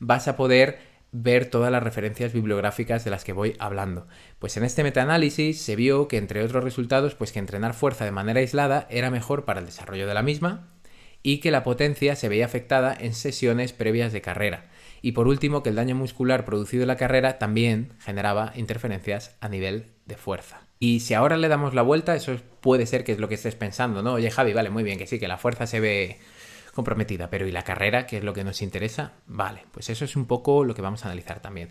vas 0.00 0.26
a 0.28 0.36
poder 0.36 0.95
ver 1.22 1.46
todas 1.46 1.72
las 1.72 1.82
referencias 1.82 2.32
bibliográficas 2.32 3.04
de 3.04 3.10
las 3.10 3.24
que 3.24 3.32
voy 3.32 3.56
hablando. 3.58 4.06
Pues 4.38 4.56
en 4.56 4.64
este 4.64 4.82
metaanálisis 4.82 5.60
se 5.60 5.76
vio 5.76 6.08
que 6.08 6.18
entre 6.18 6.42
otros 6.42 6.62
resultados, 6.62 7.14
pues 7.14 7.32
que 7.32 7.38
entrenar 7.38 7.74
fuerza 7.74 8.04
de 8.04 8.12
manera 8.12 8.40
aislada 8.40 8.86
era 8.90 9.10
mejor 9.10 9.44
para 9.44 9.60
el 9.60 9.66
desarrollo 9.66 10.06
de 10.06 10.14
la 10.14 10.22
misma 10.22 10.68
y 11.22 11.38
que 11.38 11.50
la 11.50 11.64
potencia 11.64 12.14
se 12.16 12.28
veía 12.28 12.44
afectada 12.44 12.96
en 12.98 13.14
sesiones 13.14 13.72
previas 13.72 14.12
de 14.12 14.20
carrera. 14.20 14.70
Y 15.02 15.12
por 15.12 15.26
último, 15.26 15.62
que 15.62 15.70
el 15.70 15.76
daño 15.76 15.94
muscular 15.94 16.44
producido 16.44 16.82
en 16.82 16.88
la 16.88 16.96
carrera 16.96 17.38
también 17.38 17.92
generaba 17.98 18.52
interferencias 18.56 19.36
a 19.40 19.48
nivel 19.48 19.86
de 20.04 20.16
fuerza. 20.16 20.60
Y 20.78 21.00
si 21.00 21.14
ahora 21.14 21.36
le 21.36 21.48
damos 21.48 21.74
la 21.74 21.82
vuelta, 21.82 22.14
eso 22.14 22.36
puede 22.60 22.86
ser 22.86 23.04
que 23.04 23.12
es 23.12 23.18
lo 23.18 23.28
que 23.28 23.34
estés 23.34 23.54
pensando, 23.54 24.02
¿no? 24.02 24.14
Oye, 24.14 24.30
Javi, 24.30 24.52
vale, 24.52 24.70
muy 24.70 24.82
bien, 24.82 24.98
que 24.98 25.06
sí, 25.06 25.18
que 25.18 25.28
la 25.28 25.38
fuerza 25.38 25.66
se 25.66 25.80
ve 25.80 26.18
comprometida. 26.76 27.28
Pero 27.28 27.48
¿y 27.48 27.52
la 27.52 27.64
carrera, 27.64 28.06
que 28.06 28.18
es 28.18 28.24
lo 28.24 28.32
que 28.32 28.44
nos 28.44 28.62
interesa? 28.62 29.14
Vale, 29.26 29.64
pues 29.72 29.90
eso 29.90 30.04
es 30.04 30.14
un 30.14 30.26
poco 30.26 30.62
lo 30.62 30.74
que 30.74 30.82
vamos 30.82 31.04
a 31.04 31.08
analizar 31.08 31.40
también. 31.40 31.70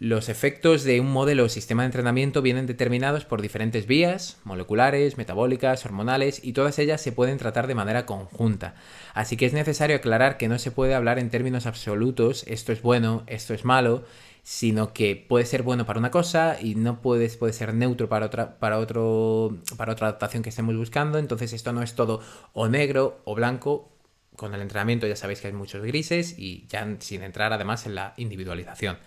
Los 0.00 0.28
efectos 0.28 0.82
de 0.82 1.00
un 1.00 1.12
modelo 1.12 1.44
o 1.44 1.48
sistema 1.48 1.82
de 1.82 1.86
entrenamiento 1.86 2.42
vienen 2.42 2.66
determinados 2.66 3.24
por 3.24 3.40
diferentes 3.40 3.86
vías, 3.86 4.38
moleculares, 4.44 5.16
metabólicas, 5.16 5.84
hormonales, 5.86 6.40
y 6.42 6.52
todas 6.52 6.78
ellas 6.78 7.00
se 7.00 7.12
pueden 7.12 7.38
tratar 7.38 7.68
de 7.68 7.76
manera 7.76 8.04
conjunta. 8.04 8.74
Así 9.14 9.36
que 9.36 9.46
es 9.46 9.52
necesario 9.52 9.96
aclarar 9.96 10.36
que 10.36 10.48
no 10.48 10.58
se 10.58 10.72
puede 10.72 10.94
hablar 10.94 11.18
en 11.18 11.30
términos 11.30 11.66
absolutos, 11.66 12.44
esto 12.48 12.72
es 12.72 12.82
bueno, 12.82 13.22
esto 13.28 13.54
es 13.54 13.64
malo, 13.64 14.04
sino 14.42 14.92
que 14.92 15.16
puede 15.16 15.46
ser 15.46 15.62
bueno 15.62 15.86
para 15.86 16.00
una 16.00 16.10
cosa 16.10 16.58
y 16.60 16.74
no 16.74 17.00
puede, 17.00 17.28
puede 17.30 17.52
ser 17.52 17.72
neutro 17.72 18.08
para 18.08 18.26
otra, 18.26 18.58
para, 18.58 18.78
otro, 18.78 19.56
para 19.76 19.92
otra 19.92 20.08
adaptación 20.08 20.42
que 20.42 20.50
estemos 20.50 20.76
buscando. 20.76 21.18
Entonces 21.18 21.52
esto 21.52 21.72
no 21.72 21.82
es 21.82 21.94
todo 21.94 22.20
o 22.52 22.68
negro 22.68 23.20
o 23.24 23.34
blanco 23.34 23.93
con 24.36 24.54
el 24.54 24.60
entrenamiento 24.60 25.06
ya 25.06 25.16
sabéis 25.16 25.40
que 25.40 25.48
hay 25.48 25.52
muchos 25.52 25.82
grises 25.82 26.38
y 26.38 26.66
ya 26.68 26.86
sin 27.00 27.22
entrar 27.22 27.52
además 27.52 27.86
en 27.86 27.94
la 27.94 28.14
individualización. 28.16 28.98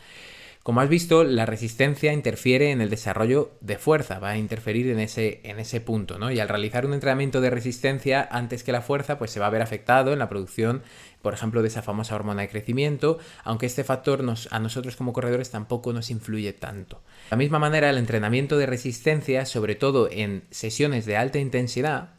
Como 0.67 0.81
has 0.81 0.89
visto, 0.89 1.23
la 1.23 1.45
resistencia 1.45 2.11
interfiere 2.11 2.71
en 2.71 2.81
el 2.81 2.89
desarrollo 2.89 3.51
de 3.61 3.77
fuerza, 3.77 4.19
va 4.19 4.31
a 4.31 4.37
interferir 4.37 4.89
en 4.89 4.99
ese, 4.99 5.39
en 5.45 5.59
ese 5.59 5.79
punto, 5.79 6.19
¿no? 6.19 6.29
Y 6.29 6.41
al 6.41 6.49
realizar 6.49 6.85
un 6.85 6.93
entrenamiento 6.93 7.39
de 7.39 7.49
resistencia 7.49 8.27
antes 8.29 8.65
que 8.65 8.73
la 8.73 8.81
fuerza, 8.81 9.17
pues 9.17 9.31
se 9.31 9.39
va 9.39 9.47
a 9.47 9.49
ver 9.49 9.61
afectado 9.61 10.11
en 10.11 10.19
la 10.19 10.27
producción, 10.27 10.83
por 11.21 11.33
ejemplo, 11.33 11.61
de 11.61 11.69
esa 11.69 11.83
famosa 11.83 12.15
hormona 12.15 12.41
de 12.41 12.49
crecimiento, 12.49 13.17
aunque 13.45 13.65
este 13.65 13.85
factor 13.85 14.25
nos, 14.25 14.51
a 14.51 14.59
nosotros 14.59 14.97
como 14.97 15.13
corredores 15.13 15.51
tampoco 15.51 15.93
nos 15.93 16.09
influye 16.09 16.51
tanto. 16.51 16.97
De 16.97 17.31
la 17.31 17.37
misma 17.37 17.59
manera, 17.59 17.89
el 17.89 17.97
entrenamiento 17.97 18.57
de 18.57 18.65
resistencia, 18.65 19.45
sobre 19.45 19.75
todo 19.75 20.09
en 20.11 20.43
sesiones 20.51 21.05
de 21.05 21.15
alta 21.15 21.39
intensidad, 21.39 22.16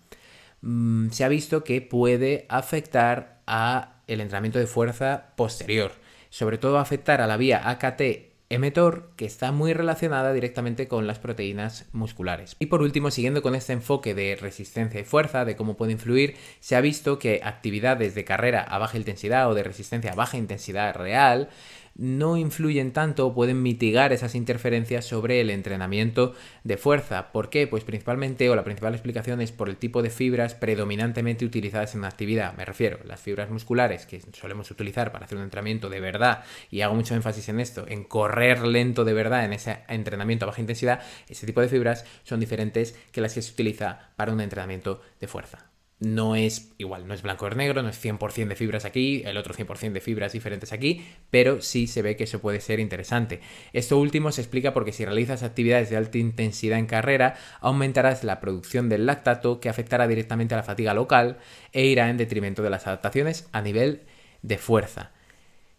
Mm, 0.61 1.11
se 1.11 1.25
ha 1.25 1.29
visto 1.29 1.65
que 1.65 1.81
puede 1.81 2.47
afectar 2.49 3.41
a 3.47 4.03
el 4.07 4.21
entrenamiento 4.21 4.59
de 4.59 4.67
fuerza 4.67 5.33
posterior, 5.37 5.93
sobre 6.31 6.59
todo 6.59 6.79
afectar 6.79 7.21
a 7.21 7.27
la 7.27 7.37
vía 7.37 7.69
AKT 7.69 8.29
emetor 8.51 9.11
que 9.17 9.27
está 9.27 9.53
muy 9.53 9.75
relacionada 9.75 10.33
directamente 10.33 10.89
con 10.89 11.07
las 11.07 11.19
proteínas 11.19 11.87
musculares. 11.93 12.57
Y 12.59 12.67
por 12.67 12.81
último, 12.81 13.11
siguiendo 13.11 13.43
con 13.43 13.55
este 13.55 13.75
enfoque 13.75 14.15
de 14.15 14.37
resistencia 14.37 15.01
y 15.01 15.05
fuerza, 15.05 15.45
de 15.45 15.57
cómo 15.57 15.77
puede 15.77 15.93
influir, 15.93 16.37
se 16.61 16.77
ha 16.77 16.81
visto 16.81 17.19
que 17.19 17.41
actividades 17.45 18.15
de 18.15 18.25
carrera 18.25 18.63
a 18.63 18.79
baja 18.79 18.97
intensidad 18.97 19.51
o 19.51 19.55
de 19.55 19.65
resistencia 19.65 20.13
a 20.13 20.17
baja 20.17 20.39
intensidad 20.39 20.95
real 20.95 21.51
no 21.99 22.37
influyen 22.37 22.93
tanto 22.93 23.27
o 23.27 23.35
pueden 23.35 23.61
mitigar 23.61 24.13
esas 24.13 24.35
interferencias 24.35 25.05
sobre 25.05 25.41
el 25.41 25.51
entrenamiento 25.51 26.35
de 26.65 26.77
fuerza. 26.77 27.33
¿Por 27.33 27.51
qué? 27.51 27.67
Pues 27.67 27.85
principalmente 27.85 28.49
o 28.49 28.57
la 28.57 28.65
principal 28.65 28.95
explicación 28.95 29.41
es 29.41 29.53
por 29.53 29.69
el 29.69 29.77
tipo 29.77 30.01
de 30.01 30.11
fibras 30.11 30.55
predominantemente 30.55 31.45
utilizadas 31.45 31.95
en 31.95 32.03
la 32.03 32.09
actividad. 32.09 32.57
Me 32.57 32.65
refiero, 32.65 33.01
las 33.05 33.21
fibras 33.21 33.51
musculares 33.51 34.07
que 34.07 34.23
solemos 34.33 34.71
utilizar 34.71 35.13
para 35.13 35.25
hacer 35.25 35.37
un 35.37 35.45
entrenamiento 35.45 35.91
de 35.91 36.01
verdad, 36.01 36.45
y 36.71 36.81
hago 36.83 36.95
mucho 36.95 37.15
énfasis 37.15 37.49
en 37.49 37.61
esto, 37.61 37.85
en 37.89 38.05
correr 38.05 38.67
lento 38.67 39.05
de 39.05 39.13
verdad 39.13 39.45
en 39.45 39.53
ese 39.53 39.81
entrenamiento 39.89 40.45
a 40.45 40.49
baja 40.49 40.61
intensidad, 40.61 41.01
ese 41.29 41.47
tipo 41.47 41.61
de 41.61 41.69
fibras 41.69 42.05
son 42.23 42.39
diferentes 42.39 42.97
que 43.11 43.21
las 43.21 43.35
que 43.35 43.43
se 43.43 43.53
utiliza 43.53 44.11
para 44.17 44.33
un 44.33 44.41
entrenamiento 44.41 45.03
de 45.21 45.27
fuerza 45.27 45.68
no 46.01 46.37
es 46.37 46.73
igual, 46.79 47.09
no 47.09 47.15
es 47.15 47.23
blanco 47.23 47.47
o 47.47 47.51
negro, 47.51 47.83
no 47.83 47.89
es 47.89 48.05
100% 48.05 48.49
de 48.49 48.57
fibras 48.57 48.85
aquí, 48.85 49.23
el 49.25 49.37
otro 49.37 49.55
100% 49.55 49.93
de 49.93 50.01
fibras 50.01 50.33
diferentes 50.33 50.73
aquí, 50.73 51.05
pero 51.31 51.61
sí 51.61 51.87
se 51.87 52.03
ve 52.03 52.17
que 52.17 52.25
eso 52.25 52.41
puede 52.41 52.61
ser 52.61 52.79
interesante. 52.79 53.41
Esto 53.73 53.99
último 53.99 54.31
se 54.31 54.43
explica 54.43 54.73
porque 54.73 54.93
si 54.93 55.05
realizas 55.05 55.43
actividades 55.43 55.91
de 55.91 55.97
alta 55.97 56.19
intensidad 56.19 56.79
en 56.79 56.87
carrera, 56.87 57.35
aumentarás 57.61 58.23
la 58.23 58.41
producción 58.41 58.89
del 58.89 59.07
lactato 59.07 59.61
que 59.61 59.69
afectará 59.69 60.07
directamente 60.07 60.55
a 60.55 60.59
la 60.59 60.63
fatiga 60.63 60.95
local 60.95 61.39
e 61.73 61.87
irá 61.87 62.09
en 62.11 62.17
detrimento 62.17 62.63
de 62.63 62.71
las 62.71 62.87
adaptaciones 62.87 63.49
a 63.53 63.61
nivel 63.61 64.03
de 64.43 64.59
fuerza. 64.59 65.11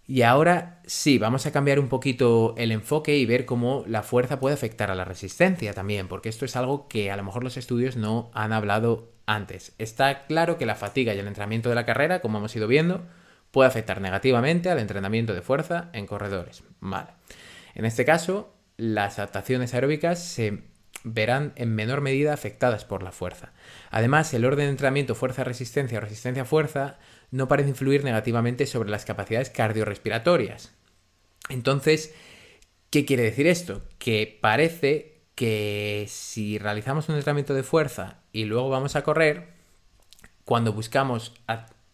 Y 0.06 0.24
ahora 0.24 0.82
sí, 0.88 1.20
vamos 1.20 1.46
a 1.46 1.52
cambiar 1.52 1.80
un 1.80 1.88
poquito 1.88 2.56
el 2.58 2.72
enfoque 2.72 3.16
y 3.18 3.28
ver 3.28 3.46
cómo 3.46 3.84
la 3.86 4.02
fuerza 4.02 4.40
puede 4.40 4.56
afectar 4.56 4.90
a 4.90 4.96
la 4.96 5.06
resistencia 5.06 5.74
también, 5.74 6.08
porque 6.08 6.30
esto 6.30 6.46
es 6.46 6.56
algo 6.56 6.88
que 6.88 7.12
a 7.12 7.16
lo 7.16 7.24
mejor 7.24 7.44
los 7.44 7.58
estudios 7.58 7.96
no 7.96 8.32
han 8.34 8.52
hablado 8.52 9.12
antes. 9.30 9.74
Está 9.78 10.26
claro 10.26 10.58
que 10.58 10.66
la 10.66 10.76
fatiga 10.76 11.14
y 11.14 11.20
el 11.20 11.28
entrenamiento 11.28 11.70
de 11.70 11.76
la 11.76 11.86
carrera, 11.86 12.20
como 12.20 12.40
hemos 12.40 12.56
ido 12.56 12.68
viendo, 12.68 13.06
puede 13.52 13.68
afectar 13.68 14.02
negativamente 14.02 14.70
al 14.70 14.80
entrenamiento 14.80 15.34
de 15.36 15.44
fuerza 15.44 15.90
en 15.94 16.08
corredores. 16.08 16.64
Vale. 16.80 17.10
En 17.76 17.86
este 17.86 18.06
caso, 18.06 18.56
las 18.76 19.20
adaptaciones 19.20 19.74
aeróbicas 19.76 20.24
se 20.24 20.64
verán 21.04 21.54
en 21.56 21.76
menor 21.76 22.02
medida 22.02 22.34
afectadas 22.34 22.86
por 22.86 23.04
la 23.04 23.12
fuerza. 23.12 23.54
Además, 23.92 24.34
el 24.34 24.46
orden 24.46 24.66
de 24.66 24.72
entrenamiento 24.72 25.14
fuerza-resistencia 25.14 26.00
o 26.00 26.02
resistencia-fuerza 26.02 26.98
no 27.30 27.48
parece 27.48 27.70
influir 27.70 28.04
negativamente 28.04 28.66
sobre 28.66 28.90
las 28.90 29.06
capacidades 29.06 29.52
cardiorrespiratorias. 29.52 30.74
Entonces, 31.50 32.16
¿qué 32.90 33.06
quiere 33.06 33.24
decir 33.24 33.46
esto? 33.46 33.84
Que 34.00 34.40
parece 34.42 35.19
que 35.40 36.06
si 36.10 36.58
realizamos 36.58 37.08
un 37.08 37.16
entrenamiento 37.16 37.54
de 37.54 37.64
fuerza 37.64 38.18
y 38.34 38.44
luego 38.44 38.68
vamos 38.68 38.98
a 38.98 39.04
correr, 39.04 39.48
cuando 40.44 40.74
buscamos 40.74 41.34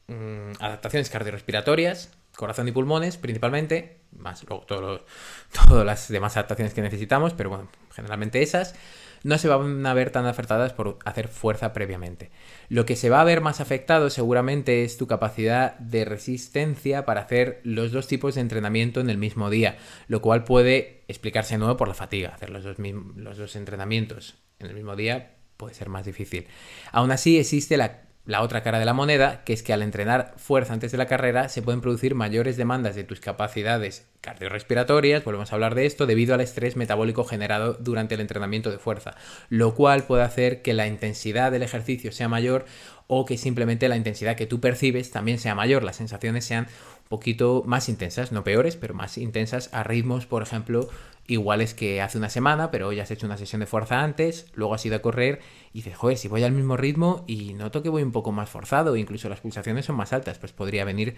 mm, 0.07 0.53
adaptaciones 0.59 1.11
cardiorrespiratorias, 1.11 2.09
corazón 2.35 2.67
y 2.67 2.71
pulmones 2.71 3.17
principalmente, 3.17 3.99
más 4.17 4.43
luego 4.43 4.65
todas 4.67 5.85
las 5.85 6.07
demás 6.07 6.37
adaptaciones 6.37 6.73
que 6.73 6.81
necesitamos, 6.81 7.33
pero 7.33 7.49
bueno, 7.49 7.69
generalmente 7.93 8.41
esas, 8.41 8.75
no 9.23 9.39
se 9.39 9.47
van 9.47 9.83
a 9.87 9.93
ver 9.95 10.11
tan 10.11 10.27
afectadas 10.27 10.73
por 10.73 10.99
hacer 11.03 11.27
fuerza 11.27 11.73
previamente. 11.73 12.29
Lo 12.69 12.85
que 12.85 12.95
se 12.95 13.09
va 13.09 13.21
a 13.21 13.23
ver 13.23 13.41
más 13.41 13.59
afectado 13.59 14.11
seguramente 14.11 14.83
es 14.83 14.97
tu 14.97 15.07
capacidad 15.07 15.79
de 15.79 16.05
resistencia 16.05 17.05
para 17.05 17.21
hacer 17.21 17.59
los 17.63 17.91
dos 17.91 18.07
tipos 18.07 18.35
de 18.35 18.41
entrenamiento 18.41 18.99
en 18.99 19.09
el 19.09 19.17
mismo 19.17 19.49
día, 19.49 19.77
lo 20.07 20.21
cual 20.21 20.43
puede 20.43 21.03
explicarse 21.07 21.55
de 21.55 21.57
nuevo 21.57 21.75
por 21.75 21.87
la 21.87 21.95
fatiga. 21.95 22.29
Hacer 22.35 22.51
los 22.51 22.63
dos, 22.63 22.77
los 23.15 23.37
dos 23.37 23.55
entrenamientos 23.55 24.35
en 24.59 24.67
el 24.67 24.75
mismo 24.75 24.95
día 24.95 25.35
puede 25.57 25.73
ser 25.73 25.89
más 25.89 26.05
difícil. 26.05 26.45
Aún 26.91 27.11
así 27.11 27.39
existe 27.39 27.77
la 27.77 28.04
la 28.25 28.41
otra 28.41 28.63
cara 28.63 28.79
de 28.79 28.85
la 28.85 28.93
moneda, 28.93 29.43
que 29.43 29.53
es 29.53 29.61
que 29.61 29.73
al 29.73 29.83
entrenar 29.83 30.33
fuerza 30.37 30.73
antes 30.73 30.91
de 30.91 30.97
la 30.97 31.05
carrera 31.05 31.47
se 31.47 31.61
pueden 31.61 31.81
producir 31.81 32.15
mayores 32.15 32.57
demandas 32.57 32.95
de 32.95 33.03
tus 33.03 33.19
capacidades 33.19 34.07
cardiorrespiratorias, 34.21 35.23
volvemos 35.23 35.51
a 35.51 35.55
hablar 35.55 35.75
de 35.75 35.85
esto, 35.85 36.07
debido 36.07 36.33
al 36.33 36.41
estrés 36.41 36.75
metabólico 36.75 37.23
generado 37.23 37.73
durante 37.73 38.15
el 38.15 38.21
entrenamiento 38.21 38.71
de 38.71 38.79
fuerza, 38.79 39.15
lo 39.49 39.75
cual 39.75 40.05
puede 40.05 40.23
hacer 40.23 40.63
que 40.63 40.73
la 40.73 40.87
intensidad 40.87 41.51
del 41.51 41.61
ejercicio 41.61 42.11
sea 42.11 42.27
mayor 42.27 42.65
o 43.07 43.25
que 43.25 43.37
simplemente 43.37 43.87
la 43.87 43.97
intensidad 43.97 44.35
que 44.35 44.47
tú 44.47 44.59
percibes 44.59 45.11
también 45.11 45.37
sea 45.37 45.53
mayor, 45.53 45.83
las 45.83 45.97
sensaciones 45.97 46.45
sean 46.45 46.65
un 46.65 47.09
poquito 47.09 47.63
más 47.67 47.87
intensas, 47.87 48.31
no 48.31 48.43
peores, 48.43 48.75
pero 48.75 48.95
más 48.95 49.19
intensas 49.19 49.69
a 49.71 49.83
ritmos, 49.83 50.25
por 50.25 50.41
ejemplo, 50.41 50.89
iguales 51.27 51.73
que 51.73 52.01
hace 52.01 52.17
una 52.17 52.29
semana, 52.29 52.71
pero 52.71 52.87
hoy 52.87 52.99
has 52.99 53.11
hecho 53.11 53.25
una 53.25 53.37
sesión 53.37 53.59
de 53.59 53.65
fuerza 53.65 54.01
antes, 54.01 54.47
luego 54.53 54.73
has 54.73 54.85
ido 54.85 54.95
a 54.95 55.01
correr 55.01 55.39
y 55.73 55.79
dices, 55.79 55.97
joder, 55.97 56.17
si 56.17 56.27
voy 56.27 56.43
al 56.43 56.51
mismo 56.51 56.77
ritmo 56.77 57.23
y 57.27 57.53
noto 57.53 57.81
que 57.81 57.89
voy 57.89 58.03
un 58.03 58.11
poco 58.11 58.31
más 58.31 58.49
forzado, 58.49 58.95
incluso 58.95 59.29
las 59.29 59.41
pulsaciones 59.41 59.85
son 59.85 59.95
más 59.95 60.13
altas, 60.13 60.37
pues 60.37 60.51
podría 60.51 60.85
venir 60.85 61.15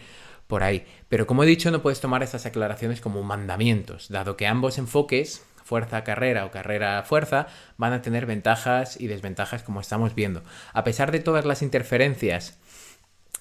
por 0.47 0.63
ahí. 0.63 0.85
Pero 1.09 1.27
como 1.27 1.43
he 1.43 1.47
dicho, 1.47 1.71
no 1.71 1.81
puedes 1.81 1.99
tomar 1.99 2.23
estas 2.23 2.45
aclaraciones 2.45 3.01
como 3.01 3.23
mandamientos, 3.23 4.09
dado 4.09 4.37
que 4.37 4.47
ambos 4.47 4.77
enfoques, 4.77 5.45
fuerza 5.63 6.05
carrera 6.05 6.45
o 6.45 6.51
carrera 6.51 7.03
fuerza, 7.03 7.47
van 7.77 7.91
a 7.91 8.01
tener 8.01 8.25
ventajas 8.25 8.99
y 8.99 9.07
desventajas 9.07 9.63
como 9.63 9.81
estamos 9.81 10.15
viendo. 10.15 10.41
A 10.71 10.85
pesar 10.85 11.11
de 11.11 11.19
todas 11.19 11.45
las 11.45 11.61
interferencias 11.61 12.57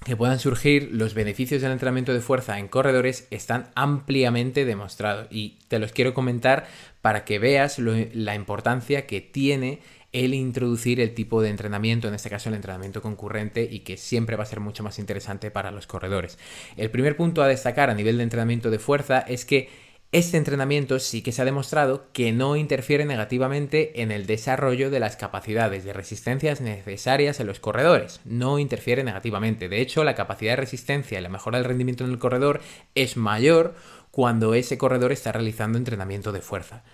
que 0.05 0.17
puedan 0.17 0.39
surgir, 0.39 0.91
los 0.93 1.15
beneficios 1.15 1.63
del 1.63 1.73
entrenamiento 1.73 2.13
de 2.13 2.21
fuerza 2.21 2.59
en 2.59 2.69
corredores 2.69 3.27
están 3.31 3.71
ampliamente 3.75 4.65
demostrados 4.65 5.27
y 5.31 5.59
te 5.69 5.79
los 5.79 5.93
quiero 5.93 6.15
comentar 6.15 6.67
para 7.01 7.25
que 7.25 7.39
veas 7.39 7.79
la 7.79 8.35
importancia 8.35 9.07
que 9.07 9.21
tiene 9.21 9.81
el 10.13 10.33
introducir 10.33 11.01
el 11.01 11.13
tipo 11.13 11.43
de 11.43 11.51
entrenamiento, 11.51 12.09
en 12.09 12.15
este 12.15 12.31
caso 12.31 12.49
el 12.49 12.55
entrenamiento 12.55 13.03
concurrente, 13.03 13.69
y 13.71 13.81
que 13.81 13.97
siempre 13.97 14.37
va 14.37 14.45
a 14.45 14.47
ser 14.47 14.61
mucho 14.61 14.83
más 14.83 14.99
interesante 14.99 15.51
para 15.51 15.71
los 15.71 15.87
corredores. 15.87 16.39
El 16.77 16.91
primer 16.91 17.17
punto 17.17 17.43
a 17.43 17.49
destacar 17.49 17.91
a 17.91 17.95
nivel 17.95 18.17
de 18.17 18.23
entrenamiento 18.23 18.71
de 18.71 18.79
fuerza 18.79 19.19
es 19.21 19.45
que 19.45 19.69
este 20.13 20.37
entrenamiento 20.37 20.99
sí 20.99 21.21
que 21.21 21.33
se 21.33 21.43
ha 21.43 21.45
demostrado 21.45 22.07
que 22.13 22.33
no 22.33 22.57
interfiere 22.57 23.05
negativamente 23.05 24.03
en 24.03 24.13
el 24.13 24.27
desarrollo 24.27 24.89
de 24.89 25.01
las 25.01 25.17
capacidades 25.17 25.85
de 25.85 25.93
resistencias 25.93 26.61
necesarias 26.61 27.41
en 27.41 27.49
los 27.49 27.59
corredores. 27.59 28.21
No 28.25 28.59
interfiere 28.59 29.03
negativamente. 29.03 29.69
De 29.69 29.81
hecho, 29.81 30.05
la 30.05 30.15
capacidad 30.15 30.53
de 30.53 30.57
resistencia 30.57 31.19
y 31.19 31.23
la 31.23 31.29
mejora 31.29 31.59
del 31.59 31.67
rendimiento 31.67 32.05
en 32.05 32.11
el 32.11 32.19
corredor 32.19 32.61
es 32.95 33.17
mayor 33.17 33.75
cuando 34.13 34.55
ese 34.55 34.79
corredor 34.79 35.13
está 35.13 35.33
realizando 35.33 35.77
entrenamiento 35.77 36.33
de 36.33 36.41
fuerza. 36.41 36.85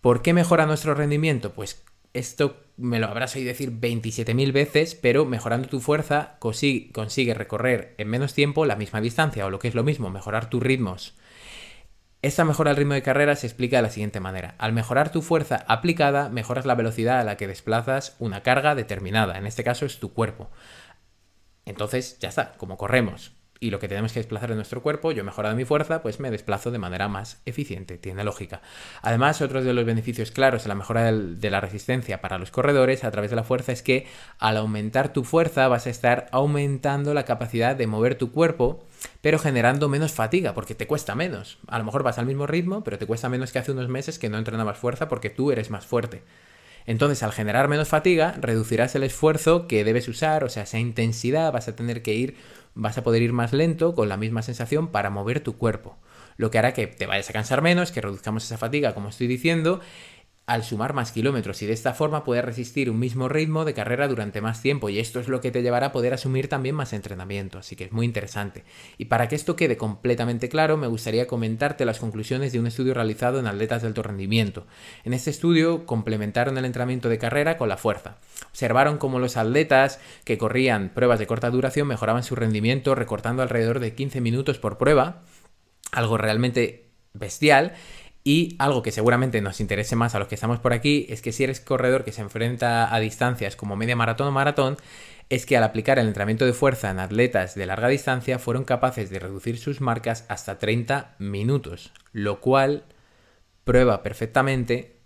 ¿Por 0.00 0.22
qué 0.22 0.32
mejora 0.32 0.66
nuestro 0.66 0.94
rendimiento? 0.94 1.52
Pues 1.52 1.84
esto 2.14 2.56
me 2.76 2.98
lo 2.98 3.08
habrás 3.08 3.36
oído 3.36 3.48
decir 3.48 3.72
27.000 3.72 4.52
veces, 4.52 4.94
pero 4.94 5.26
mejorando 5.26 5.68
tu 5.68 5.80
fuerza 5.80 6.36
consigue, 6.38 7.34
recorrer 7.34 7.94
en 7.98 8.08
menos 8.08 8.32
tiempo 8.32 8.64
la 8.64 8.76
misma 8.76 9.00
distancia, 9.02 9.44
o 9.44 9.50
lo 9.50 9.58
que 9.58 9.68
es 9.68 9.74
lo 9.74 9.84
mismo, 9.84 10.08
mejorar 10.08 10.48
tus 10.48 10.62
ritmos 10.62 11.14
esta 12.20 12.44
mejora 12.44 12.70
del 12.70 12.78
ritmo 12.78 12.94
de 12.94 13.02
carrera 13.02 13.36
se 13.36 13.46
explica 13.46 13.76
de 13.76 13.82
la 13.82 13.90
siguiente 13.90 14.20
manera. 14.20 14.54
Al 14.58 14.72
mejorar 14.72 15.12
tu 15.12 15.22
fuerza 15.22 15.64
aplicada, 15.68 16.28
mejoras 16.28 16.66
la 16.66 16.74
velocidad 16.74 17.20
a 17.20 17.24
la 17.24 17.36
que 17.36 17.46
desplazas 17.46 18.16
una 18.18 18.42
carga 18.42 18.74
determinada. 18.74 19.38
En 19.38 19.46
este 19.46 19.64
caso 19.64 19.86
es 19.86 19.98
tu 19.98 20.12
cuerpo. 20.12 20.50
Entonces, 21.64 22.18
ya 22.18 22.28
está, 22.28 22.52
como 22.56 22.76
corremos 22.76 23.37
y 23.60 23.70
lo 23.70 23.78
que 23.78 23.88
tenemos 23.88 24.12
que 24.12 24.20
desplazar 24.20 24.50
en 24.50 24.56
nuestro 24.56 24.82
cuerpo, 24.82 25.12
yo 25.12 25.20
he 25.20 25.24
mejorado 25.24 25.56
mi 25.56 25.64
fuerza, 25.64 26.02
pues 26.02 26.20
me 26.20 26.30
desplazo 26.30 26.70
de 26.70 26.78
manera 26.78 27.08
más 27.08 27.40
eficiente, 27.44 27.98
tiene 27.98 28.24
lógica. 28.24 28.62
Además, 29.02 29.40
otro 29.40 29.62
de 29.62 29.72
los 29.72 29.84
beneficios 29.84 30.30
claros 30.30 30.62
de 30.62 30.68
la 30.68 30.74
mejora 30.74 31.12
de 31.12 31.50
la 31.50 31.60
resistencia 31.60 32.20
para 32.20 32.38
los 32.38 32.50
corredores 32.50 33.04
a 33.04 33.10
través 33.10 33.30
de 33.30 33.36
la 33.36 33.44
fuerza 33.44 33.72
es 33.72 33.82
que 33.82 34.06
al 34.38 34.56
aumentar 34.56 35.12
tu 35.12 35.24
fuerza 35.24 35.66
vas 35.68 35.86
a 35.86 35.90
estar 35.90 36.26
aumentando 36.30 37.14
la 37.14 37.24
capacidad 37.24 37.74
de 37.74 37.86
mover 37.86 38.16
tu 38.16 38.30
cuerpo, 38.32 38.84
pero 39.20 39.38
generando 39.38 39.88
menos 39.88 40.12
fatiga, 40.12 40.54
porque 40.54 40.74
te 40.74 40.86
cuesta 40.86 41.14
menos. 41.14 41.58
A 41.66 41.78
lo 41.78 41.84
mejor 41.84 42.02
vas 42.02 42.18
al 42.18 42.26
mismo 42.26 42.46
ritmo, 42.46 42.84
pero 42.84 42.98
te 42.98 43.06
cuesta 43.06 43.28
menos 43.28 43.52
que 43.52 43.58
hace 43.58 43.72
unos 43.72 43.88
meses 43.88 44.18
que 44.18 44.28
no 44.28 44.38
entrenabas 44.38 44.78
fuerza 44.78 45.08
porque 45.08 45.30
tú 45.30 45.50
eres 45.50 45.70
más 45.70 45.86
fuerte. 45.86 46.22
Entonces, 46.88 47.22
al 47.22 47.32
generar 47.32 47.68
menos 47.68 47.88
fatiga, 47.88 48.34
reducirás 48.40 48.94
el 48.94 49.02
esfuerzo 49.02 49.66
que 49.66 49.84
debes 49.84 50.08
usar, 50.08 50.42
o 50.42 50.48
sea, 50.48 50.62
esa 50.62 50.78
intensidad, 50.78 51.52
vas 51.52 51.68
a 51.68 51.76
tener 51.76 52.00
que 52.00 52.14
ir 52.14 52.36
vas 52.78 52.96
a 52.96 53.02
poder 53.02 53.22
ir 53.22 53.32
más 53.32 53.52
lento 53.52 53.94
con 53.94 54.08
la 54.08 54.16
misma 54.16 54.42
sensación 54.42 54.88
para 54.88 55.10
mover 55.10 55.40
tu 55.40 55.58
cuerpo. 55.58 55.98
Lo 56.36 56.52
que 56.52 56.58
hará 56.58 56.72
que 56.72 56.86
te 56.86 57.06
vayas 57.06 57.28
a 57.28 57.32
cansar 57.32 57.60
menos, 57.60 57.90
que 57.90 58.00
reduzcamos 58.00 58.44
esa 58.44 58.56
fatiga, 58.56 58.94
como 58.94 59.08
estoy 59.08 59.26
diciendo, 59.26 59.80
al 60.48 60.64
sumar 60.64 60.94
más 60.94 61.12
kilómetros 61.12 61.60
y 61.60 61.66
de 61.66 61.74
esta 61.74 61.92
forma 61.92 62.24
puedes 62.24 62.42
resistir 62.42 62.88
un 62.88 62.98
mismo 62.98 63.28
ritmo 63.28 63.66
de 63.66 63.74
carrera 63.74 64.08
durante 64.08 64.40
más 64.40 64.62
tiempo 64.62 64.88
y 64.88 64.98
esto 64.98 65.20
es 65.20 65.28
lo 65.28 65.42
que 65.42 65.50
te 65.50 65.60
llevará 65.60 65.88
a 65.88 65.92
poder 65.92 66.14
asumir 66.14 66.48
también 66.48 66.74
más 66.74 66.94
entrenamiento, 66.94 67.58
así 67.58 67.76
que 67.76 67.84
es 67.84 67.92
muy 67.92 68.06
interesante. 68.06 68.64
Y 68.96 69.04
para 69.04 69.28
que 69.28 69.36
esto 69.36 69.56
quede 69.56 69.76
completamente 69.76 70.48
claro, 70.48 70.78
me 70.78 70.86
gustaría 70.86 71.26
comentarte 71.26 71.84
las 71.84 71.98
conclusiones 71.98 72.50
de 72.50 72.60
un 72.60 72.66
estudio 72.66 72.94
realizado 72.94 73.38
en 73.38 73.46
atletas 73.46 73.82
de 73.82 73.88
alto 73.88 74.02
rendimiento. 74.02 74.66
En 75.04 75.12
este 75.12 75.28
estudio 75.28 75.84
complementaron 75.84 76.56
el 76.56 76.64
entrenamiento 76.64 77.10
de 77.10 77.18
carrera 77.18 77.58
con 77.58 77.68
la 77.68 77.76
fuerza. 77.76 78.16
Observaron 78.48 78.96
cómo 78.96 79.18
los 79.18 79.36
atletas 79.36 80.00
que 80.24 80.38
corrían 80.38 80.92
pruebas 80.94 81.18
de 81.18 81.26
corta 81.26 81.50
duración 81.50 81.88
mejoraban 81.88 82.22
su 82.22 82.34
rendimiento 82.34 82.94
recortando 82.94 83.42
alrededor 83.42 83.80
de 83.80 83.94
15 83.94 84.22
minutos 84.22 84.58
por 84.58 84.78
prueba, 84.78 85.24
algo 85.92 86.16
realmente 86.16 86.88
bestial 87.12 87.74
y 88.28 88.56
algo 88.58 88.82
que 88.82 88.92
seguramente 88.92 89.40
nos 89.40 89.58
interese 89.58 89.96
más 89.96 90.14
a 90.14 90.18
los 90.18 90.28
que 90.28 90.34
estamos 90.34 90.58
por 90.60 90.74
aquí 90.74 91.06
es 91.08 91.22
que 91.22 91.32
si 91.32 91.44
eres 91.44 91.60
corredor 91.60 92.04
que 92.04 92.12
se 92.12 92.20
enfrenta 92.20 92.94
a 92.94 93.00
distancias 93.00 93.56
como 93.56 93.74
media 93.74 93.96
maratón 93.96 94.28
o 94.28 94.32
maratón, 94.32 94.76
es 95.30 95.46
que 95.46 95.56
al 95.56 95.64
aplicar 95.64 95.98
el 95.98 96.08
entrenamiento 96.08 96.44
de 96.44 96.52
fuerza 96.52 96.90
en 96.90 96.98
atletas 96.98 97.54
de 97.54 97.64
larga 97.64 97.88
distancia 97.88 98.38
fueron 98.38 98.64
capaces 98.64 99.08
de 99.08 99.18
reducir 99.18 99.56
sus 99.56 99.80
marcas 99.80 100.26
hasta 100.28 100.58
30 100.58 101.16
minutos, 101.18 101.94
lo 102.12 102.42
cual 102.42 102.84
prueba 103.64 104.02
perfectamente 104.02 104.98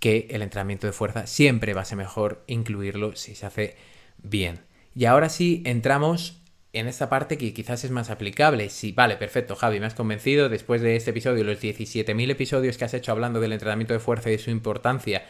que 0.00 0.28
el 0.32 0.42
entrenamiento 0.42 0.86
de 0.86 0.92
fuerza 0.92 1.26
siempre 1.26 1.72
va 1.72 1.80
a 1.80 1.86
ser 1.86 1.96
mejor 1.96 2.44
incluirlo 2.46 3.16
si 3.16 3.34
se 3.34 3.46
hace 3.46 3.76
bien. 4.18 4.60
Y 4.94 5.06
ahora 5.06 5.30
sí 5.30 5.62
entramos 5.64 6.39
en 6.72 6.86
esta 6.86 7.08
parte 7.08 7.36
que 7.36 7.52
quizás 7.52 7.84
es 7.84 7.90
más 7.90 8.10
aplicable. 8.10 8.70
Sí, 8.70 8.92
vale, 8.92 9.16
perfecto, 9.16 9.56
Javi, 9.56 9.80
me 9.80 9.86
has 9.86 9.94
convencido 9.94 10.48
después 10.48 10.80
de 10.82 10.96
este 10.96 11.10
episodio, 11.10 11.44
los 11.44 11.60
17.000 11.60 12.30
episodios 12.30 12.78
que 12.78 12.84
has 12.84 12.94
hecho 12.94 13.12
hablando 13.12 13.40
del 13.40 13.52
entrenamiento 13.52 13.94
de 13.94 14.00
fuerza 14.00 14.28
y 14.28 14.32
de 14.32 14.38
su 14.38 14.50
importancia. 14.50 15.24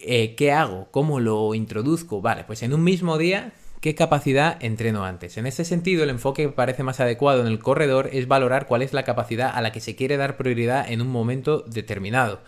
Eh, 0.00 0.34
¿Qué 0.36 0.52
hago? 0.52 0.88
¿Cómo 0.90 1.20
lo 1.20 1.54
introduzco? 1.54 2.20
Vale, 2.20 2.44
pues 2.44 2.62
en 2.62 2.72
un 2.74 2.84
mismo 2.84 3.18
día, 3.18 3.52
¿qué 3.80 3.94
capacidad 3.94 4.62
entreno 4.62 5.04
antes? 5.04 5.36
En 5.38 5.46
este 5.46 5.64
sentido, 5.64 6.04
el 6.04 6.10
enfoque 6.10 6.44
que 6.44 6.48
parece 6.50 6.82
más 6.82 7.00
adecuado 7.00 7.40
en 7.40 7.48
el 7.48 7.58
corredor 7.58 8.10
es 8.12 8.28
valorar 8.28 8.66
cuál 8.66 8.82
es 8.82 8.92
la 8.92 9.04
capacidad 9.04 9.50
a 9.52 9.60
la 9.60 9.72
que 9.72 9.80
se 9.80 9.96
quiere 9.96 10.16
dar 10.16 10.36
prioridad 10.36 10.90
en 10.90 11.00
un 11.00 11.08
momento 11.08 11.64
determinado. 11.66 12.42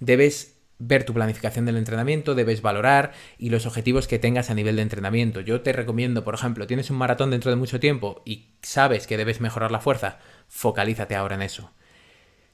Debes 0.00 0.59
ver 0.80 1.04
tu 1.04 1.14
planificación 1.14 1.66
del 1.66 1.76
entrenamiento, 1.76 2.34
debes 2.34 2.62
valorar 2.62 3.12
y 3.38 3.50
los 3.50 3.66
objetivos 3.66 4.08
que 4.08 4.18
tengas 4.18 4.50
a 4.50 4.54
nivel 4.54 4.76
de 4.76 4.82
entrenamiento. 4.82 5.40
Yo 5.40 5.60
te 5.60 5.72
recomiendo, 5.72 6.24
por 6.24 6.34
ejemplo, 6.34 6.66
tienes 6.66 6.90
un 6.90 6.96
maratón 6.96 7.30
dentro 7.30 7.50
de 7.50 7.56
mucho 7.56 7.78
tiempo 7.78 8.22
y 8.24 8.54
sabes 8.62 9.06
que 9.06 9.16
debes 9.16 9.40
mejorar 9.40 9.70
la 9.70 9.80
fuerza, 9.80 10.18
focalízate 10.48 11.14
ahora 11.14 11.36
en 11.36 11.42
eso. 11.42 11.70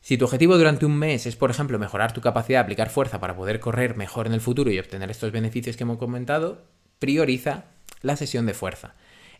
Si 0.00 0.18
tu 0.18 0.24
objetivo 0.24 0.58
durante 0.58 0.86
un 0.86 0.96
mes 0.96 1.26
es, 1.26 1.36
por 1.36 1.50
ejemplo, 1.50 1.78
mejorar 1.78 2.12
tu 2.12 2.20
capacidad 2.20 2.58
de 2.58 2.64
aplicar 2.64 2.90
fuerza 2.90 3.20
para 3.20 3.34
poder 3.34 3.58
correr 3.60 3.96
mejor 3.96 4.26
en 4.26 4.34
el 4.34 4.40
futuro 4.40 4.70
y 4.70 4.78
obtener 4.78 5.10
estos 5.10 5.32
beneficios 5.32 5.76
que 5.76 5.84
hemos 5.84 5.98
comentado, 5.98 6.66
prioriza 6.98 7.64
la 8.02 8.16
sesión 8.16 8.46
de 8.46 8.54
fuerza. 8.54 8.94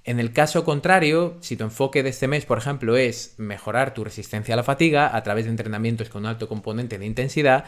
En 0.07 0.21
el 0.21 0.33
caso 0.33 0.65
contrario, 0.65 1.37
si 1.41 1.57
tu 1.57 1.65
enfoque 1.65 2.05
de 2.05 2.11
este 2.11 2.29
mes, 2.29 2.47
por 2.47 2.59
ejemplo, 2.59 2.97
es 2.97 3.35
mejorar 3.39 3.93
tu 3.93 4.05
resistencia 4.05 4.55
a 4.55 4.57
la 4.57 4.63
fatiga 4.63 5.17
a 5.17 5.23
través 5.25 5.47
de 5.47 5.51
entrenamientos 5.51 6.09
con 6.09 6.23
un 6.23 6.29
alto 6.29 6.49
componente 6.49 6.97
de 6.99 7.07
intensidad, 7.07 7.65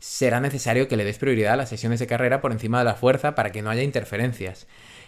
será 0.00 0.40
necesario 0.40 0.88
que 0.88 0.96
le 0.96 1.04
des 1.04 1.18
prioridad 1.18 1.52
a 1.52 1.56
las 1.56 1.68
sesiones 1.68 2.00
de 2.00 2.06
carrera 2.06 2.40
por 2.40 2.52
encima 2.52 2.78
de 2.78 2.86
la 2.86 2.94
fuerza 2.94 3.34
para 3.34 3.52
que 3.52 3.62
no 3.62 3.70
haya 3.70 3.82
interferencias. 3.82 4.66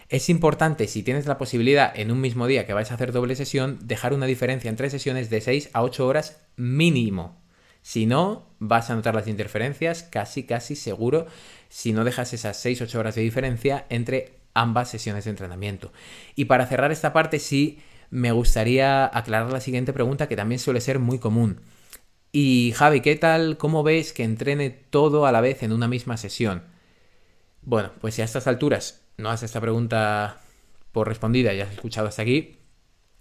Es 0.08 0.28
importante, 0.28 0.86
si 0.86 1.02
tienes 1.02 1.26
la 1.26 1.38
posibilidad 1.38 1.98
en 1.98 2.12
un 2.12 2.20
mismo 2.20 2.46
día 2.46 2.66
que 2.66 2.74
vais 2.74 2.90
a 2.90 2.94
hacer 2.94 3.12
doble 3.12 3.34
sesión, 3.34 3.78
dejar 3.82 4.12
una 4.12 4.26
diferencia 4.26 4.68
entre 4.68 4.90
sesiones 4.90 5.30
de 5.30 5.40
6 5.40 5.70
a 5.72 5.82
8 5.82 6.06
horas 6.06 6.40
mínimo. 6.56 7.40
Si 7.80 8.06
no, 8.06 8.46
vas 8.58 8.90
a 8.90 8.94
notar 8.94 9.14
las 9.14 9.26
interferencias 9.26 10.02
casi, 10.04 10.44
casi 10.44 10.76
seguro 10.76 11.26
si 11.68 11.92
no 11.92 12.04
dejas 12.04 12.32
esas 12.32 12.64
6-8 12.64 12.94
horas 12.94 13.14
de 13.14 13.22
diferencia 13.22 13.86
entre 13.88 14.34
ambas 14.54 14.90
sesiones 14.90 15.24
de 15.24 15.30
entrenamiento. 15.30 15.92
Y 16.36 16.44
para 16.44 16.66
cerrar 16.66 16.92
esta 16.92 17.12
parte, 17.12 17.38
sí 17.38 17.80
me 18.10 18.30
gustaría 18.30 19.06
aclarar 19.06 19.50
la 19.50 19.60
siguiente 19.60 19.94
pregunta 19.94 20.28
que 20.28 20.36
también 20.36 20.58
suele 20.58 20.82
ser 20.82 20.98
muy 20.98 21.18
común. 21.18 21.60
Y 22.32 22.72
Javi, 22.74 23.02
¿qué 23.02 23.14
tal? 23.16 23.58
¿Cómo 23.58 23.82
ves 23.82 24.14
que 24.14 24.24
entrene 24.24 24.70
todo 24.70 25.26
a 25.26 25.32
la 25.32 25.42
vez 25.42 25.62
en 25.62 25.70
una 25.72 25.86
misma 25.86 26.16
sesión? 26.16 26.62
Bueno, 27.62 27.92
pues 28.00 28.14
si 28.14 28.22
a 28.22 28.24
estas 28.24 28.46
alturas 28.46 29.02
no 29.18 29.30
haces 29.30 29.50
esta 29.50 29.60
pregunta 29.60 30.40
por 30.92 31.08
respondida 31.08 31.52
y 31.52 31.60
has 31.60 31.72
escuchado 31.72 32.08
hasta 32.08 32.22
aquí, 32.22 32.58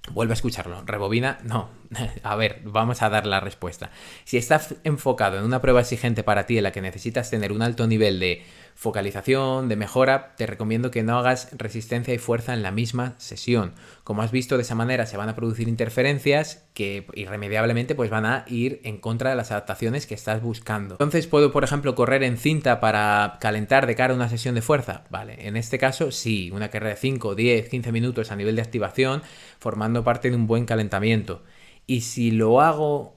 vuelve 0.10 0.34
a 0.34 0.36
escucharlo. 0.36 0.84
Rebobina, 0.86 1.40
no, 1.44 1.70
A 2.24 2.36
ver, 2.36 2.62
vamos 2.64 3.02
a 3.02 3.10
dar 3.10 3.26
la 3.26 3.40
respuesta. 3.40 3.92
Si 4.24 4.38
estás 4.38 4.76
enfocado 4.84 5.38
en 5.38 5.44
una 5.44 5.62
prueba 5.62 5.82
exigente 5.82 6.24
para 6.24 6.46
ti 6.46 6.58
en 6.58 6.64
la 6.64 6.72
que 6.72 6.82
necesitas 6.82 7.30
tener 7.30 7.52
un 7.52 7.62
alto 7.62 7.88
nivel 7.88 8.20
de 8.20 8.44
focalización, 8.74 9.68
de 9.68 9.76
mejora, 9.76 10.34
te 10.38 10.48
recomiendo 10.48 10.90
que 10.90 11.04
no 11.04 11.18
hagas 11.20 11.50
resistencia 11.56 12.14
y 12.14 12.18
fuerza 12.18 12.54
en 12.54 12.64
la 12.64 12.72
misma 12.72 13.16
sesión. 13.18 13.74
Como 14.04 14.22
has 14.22 14.32
visto, 14.32 14.56
de 14.56 14.64
esa 14.64 14.76
manera 14.76 15.06
se 15.06 15.18
van 15.18 15.30
a 15.30 15.36
producir 15.36 15.68
interferencias 15.68 16.64
que 16.74 17.06
irremediablemente 17.14 17.94
pues 17.96 18.10
van 18.10 18.26
a 18.26 18.46
ir 18.48 18.80
en 18.84 18.98
contra 18.98 19.30
de 19.30 19.36
las 19.36 19.52
adaptaciones 19.52 20.08
que 20.08 20.16
estás 20.16 20.42
buscando. 20.42 20.96
Entonces, 20.96 21.28
¿puedo, 21.28 21.52
por 21.52 21.64
ejemplo, 21.64 21.94
correr 21.94 22.24
en 22.24 22.38
cinta 22.38 22.80
para 22.80 23.38
calentar 23.42 23.86
de 23.86 23.96
cara 23.96 24.14
a 24.14 24.16
una 24.16 24.30
sesión 24.30 24.56
de 24.56 24.62
fuerza? 24.62 25.04
Vale, 25.10 25.48
en 25.48 25.58
este 25.58 25.78
caso 25.78 26.12
sí, 26.12 26.50
una 26.52 26.70
carrera 26.70 26.96
de 26.96 27.02
5, 27.02 27.36
10, 27.36 27.70
15 27.70 27.92
minutos 27.92 28.32
a 28.32 28.36
nivel 28.36 28.56
de 28.56 28.62
activación, 28.62 29.22
formando 29.62 30.04
parte 30.04 30.30
de 30.30 30.36
un 30.36 30.48
buen 30.48 30.66
calentamiento. 30.66 31.44
Y 31.88 32.02
si 32.02 32.32
lo 32.32 32.60
hago 32.60 33.16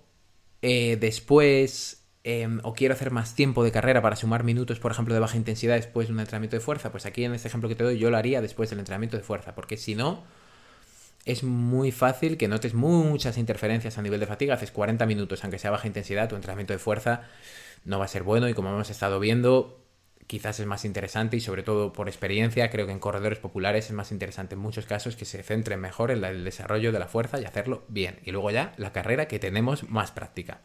eh, 0.63 0.97
después 1.01 2.05
Em, 2.27 2.61
o 2.63 2.73
quiero 2.73 2.95
hacer 2.95 3.11
más 3.11 3.35
tiempo 3.35 3.63
de 3.63 3.71
carrera 3.71 4.01
para 4.01 4.17
sumar 4.17 4.45
minutos, 4.45 4.81
por 4.81 4.91
ejemplo, 4.91 5.13
de 5.13 5.21
baja 5.21 5.37
intensidad 5.37 5.75
después 5.75 6.09
de 6.09 6.15
un 6.15 6.21
entrenamiento 6.21 6.57
de 6.57 6.61
fuerza, 6.61 6.91
pues 6.91 7.05
aquí 7.05 7.23
en 7.23 7.35
este 7.35 7.49
ejemplo 7.49 7.69
que 7.69 7.75
te 7.75 7.85
doy 7.85 7.99
yo 7.99 8.11
lo 8.11 8.17
haría 8.17 8.41
después 8.41 8.71
del 8.71 8.79
entrenamiento 8.79 9.19
de 9.19 9.23
fuerza, 9.23 9.55
porque 9.55 9.77
si 9.77 9.95
no, 9.95 10.25
es 11.27 11.43
muy 11.43 11.93
fácil 11.93 12.39
que 12.39 12.49
notes 12.49 12.73
muchas 12.73 13.37
interferencias 13.37 13.99
a 13.99 14.03
nivel 14.03 14.21
de 14.21 14.27
fatiga, 14.27 14.55
haces 14.55 14.71
40 14.71 15.05
minutos, 15.05 15.45
aunque 15.45 15.59
sea 15.59 15.71
baja 15.71 15.87
intensidad, 15.87 16.31
tu 16.31 16.37
entrenamiento 16.37 16.73
de 16.73 16.79
fuerza 16.79 17.25
no 17.85 17.99
va 17.99 18.07
a 18.07 18.09
ser 18.09 18.23
bueno 18.23 18.49
y 18.49 18.55
como 18.55 18.71
hemos 18.71 18.89
estado 18.89 19.21
viendo, 19.21 19.84
quizás 20.27 20.61
es 20.61 20.67
más 20.67 20.85
interesante 20.85 21.37
y 21.37 21.41
sobre 21.41 21.63
todo 21.63 21.93
por 21.93 22.09
experiencia, 22.09 22.71
creo 22.71 22.87
que 22.87 22.93
en 22.93 22.99
corredores 22.99 23.39
populares 23.39 23.87
es 23.87 23.93
más 23.93 24.13
interesante 24.13 24.55
en 24.55 24.61
muchos 24.61 24.87
casos 24.87 25.17
que 25.17 25.25
se 25.25 25.43
centren 25.43 25.81
mejor 25.81 26.11
en 26.11 26.25
el 26.25 26.45
desarrollo 26.45 26.93
de 26.93 26.99
la 26.99 27.09
fuerza 27.09 27.41
y 27.41 27.45
hacerlo 27.45 27.85
bien. 27.89 28.21
Y 28.25 28.31
luego 28.31 28.51
ya 28.51 28.73
la 28.77 28.93
carrera 28.93 29.29
que 29.29 29.39
tenemos 29.39 29.89
más 29.89 30.11
práctica. 30.11 30.61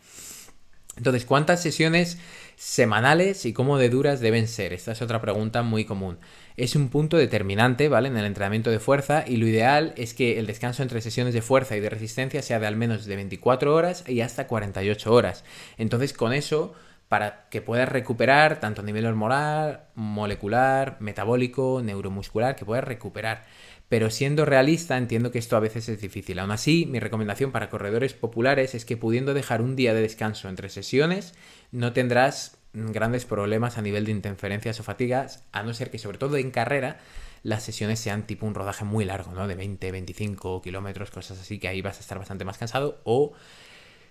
Entonces, 0.98 1.24
¿cuántas 1.24 1.62
sesiones 1.62 2.17
semanales 2.58 3.45
y 3.45 3.54
cómo 3.54 3.78
de 3.78 3.89
duras 3.89 4.19
deben 4.19 4.50
ser? 4.50 4.74
Esta 4.74 4.91
es 4.91 5.02
otra 5.02 5.22
pregunta 5.22 5.63
muy 5.63 5.86
común. 5.86 6.17
Es 6.58 6.76
un 6.76 6.89
punto 6.89 7.15
determinante, 7.15 7.88
¿vale? 7.88 8.10
En 8.10 8.17
el 8.17 8.26
entrenamiento 8.26 8.69
de 8.69 8.80
fuerza 8.80 9.24
y 9.26 9.38
lo 9.38 9.48
ideal 9.48 9.93
es 9.95 10.13
que 10.13 10.39
el 10.39 10.45
descanso 10.45 10.84
entre 10.84 11.00
sesiones 11.00 11.34
de 11.34 11.41
fuerza 11.41 11.78
y 11.78 11.80
de 11.80 11.89
resistencia 11.89 12.41
sea 12.41 12.60
de 12.60 12.67
al 12.67 12.76
menos 12.76 13.06
de 13.06 13.15
24 13.15 13.74
horas 13.74 14.04
y 14.10 14.19
hasta 14.19 14.48
48 14.48 15.13
horas. 15.13 15.45
Entonces, 15.78 16.12
con 16.12 16.34
eso, 16.34 16.74
para 17.10 17.50
que 17.50 17.62
puedas 17.62 17.89
recuperar 17.89 18.62
tanto 18.62 18.82
a 18.82 18.86
nivel 18.86 19.06
hormonal, 19.06 19.82
molecular, 19.95 20.95
metabólico, 21.02 21.82
neuromuscular, 21.84 22.56
que 22.56 22.65
puedas 22.65 22.86
recuperar 22.86 23.43
pero 23.89 24.12
siendo 24.12 24.45
realista 24.45 24.98
entiendo 24.98 25.32
que 25.32 25.39
esto 25.39 25.58
a 25.58 25.60
veces 25.60 25.89
es 25.89 26.00
difícil. 26.00 26.38
Aún 26.39 26.52
así, 26.52 26.86
mi 26.86 27.00
recomendación 27.00 27.52
para 27.52 27.72
corredores 27.72 28.13
populares 28.13 28.76
es 28.76 28.86
que 28.86 28.98
pudiendo 28.98 29.34
dejar 29.34 29.62
un 29.62 29.76
día 29.76 29.95
de 29.95 30.02
descanso 30.02 30.48
entre 30.48 30.69
sesiones, 30.69 31.34
no 31.72 31.91
tendrás 31.91 32.60
grandes 32.72 33.26
problemas 33.26 33.80
a 33.80 33.82
nivel 33.82 34.06
de 34.06 34.12
interferencias 34.12 34.80
o 34.80 34.84
fatigas, 34.84 35.43
a 35.52 35.63
no 35.63 35.74
ser 35.74 35.89
que 35.89 35.98
sobre 35.98 36.19
todo 36.19 36.38
en 36.38 36.52
carrera 36.52 37.00
las 37.41 37.63
sesiones 37.63 38.00
sean 38.00 38.28
tipo 38.28 38.45
un 38.45 38.54
rodaje 38.54 38.86
muy 38.86 39.06
largo, 39.06 39.32
¿no? 39.32 39.48
De 39.48 39.56
20, 39.56 39.91
25 39.91 40.62
kilómetros, 40.62 41.10
cosas 41.10 41.39
así, 41.39 41.58
que 41.58 41.67
ahí 41.67 41.82
vas 41.82 41.98
a 41.98 42.02
estar 42.02 42.19
bastante 42.19 42.45
más 42.45 42.60
cansado, 42.60 43.02
o 43.06 43.34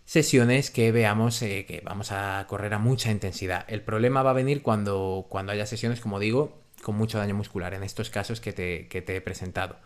sesiones 0.09 0.71
que 0.71 0.91
veamos 0.91 1.43
eh, 1.43 1.67
que 1.67 1.83
vamos 1.85 2.13
a 2.13 2.47
correr 2.49 2.73
a 2.73 2.79
mucha 2.79 3.11
intensidad. 3.11 3.67
El 3.69 3.83
problema 3.83 4.23
va 4.23 4.31
a 4.31 4.33
venir 4.33 4.63
cuando, 4.63 5.27
cuando 5.29 5.53
haya 5.53 5.67
sesiones, 5.67 6.01
como 6.01 6.19
digo, 6.19 6.63
con 6.83 6.97
mucho 6.97 7.19
daño 7.19 7.35
muscular, 7.35 7.75
en 7.75 7.83
estos 7.83 8.09
casos 8.09 8.41
que 8.41 8.55
te, 8.55 8.89
que 8.89 9.03
te 9.03 9.17
he 9.17 9.21
presentado. 9.21 9.77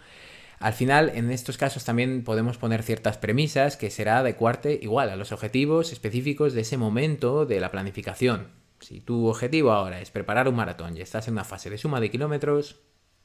Al 0.60 0.74
final, 0.74 1.10
en 1.16 1.32
estos 1.32 1.58
casos 1.58 1.84
también 1.84 2.22
podemos 2.22 2.56
poner 2.56 2.84
ciertas 2.84 3.18
premisas 3.18 3.76
que 3.76 3.90
será 3.90 4.18
adecuarte 4.18 4.78
igual 4.80 5.10
a 5.10 5.16
los 5.16 5.32
objetivos 5.32 5.90
específicos 5.90 6.52
de 6.52 6.60
ese 6.60 6.76
momento 6.76 7.44
de 7.44 7.58
la 7.58 7.72
planificación. 7.72 8.46
Si 8.78 9.00
tu 9.00 9.26
objetivo 9.26 9.72
ahora 9.72 10.00
es 10.00 10.12
preparar 10.12 10.46
un 10.46 10.54
maratón 10.54 10.96
y 10.96 11.00
estás 11.00 11.26
en 11.26 11.34
una 11.34 11.42
fase 11.42 11.68
de 11.68 11.78
suma 11.78 12.00
de 12.00 12.12
kilómetros, 12.12 12.80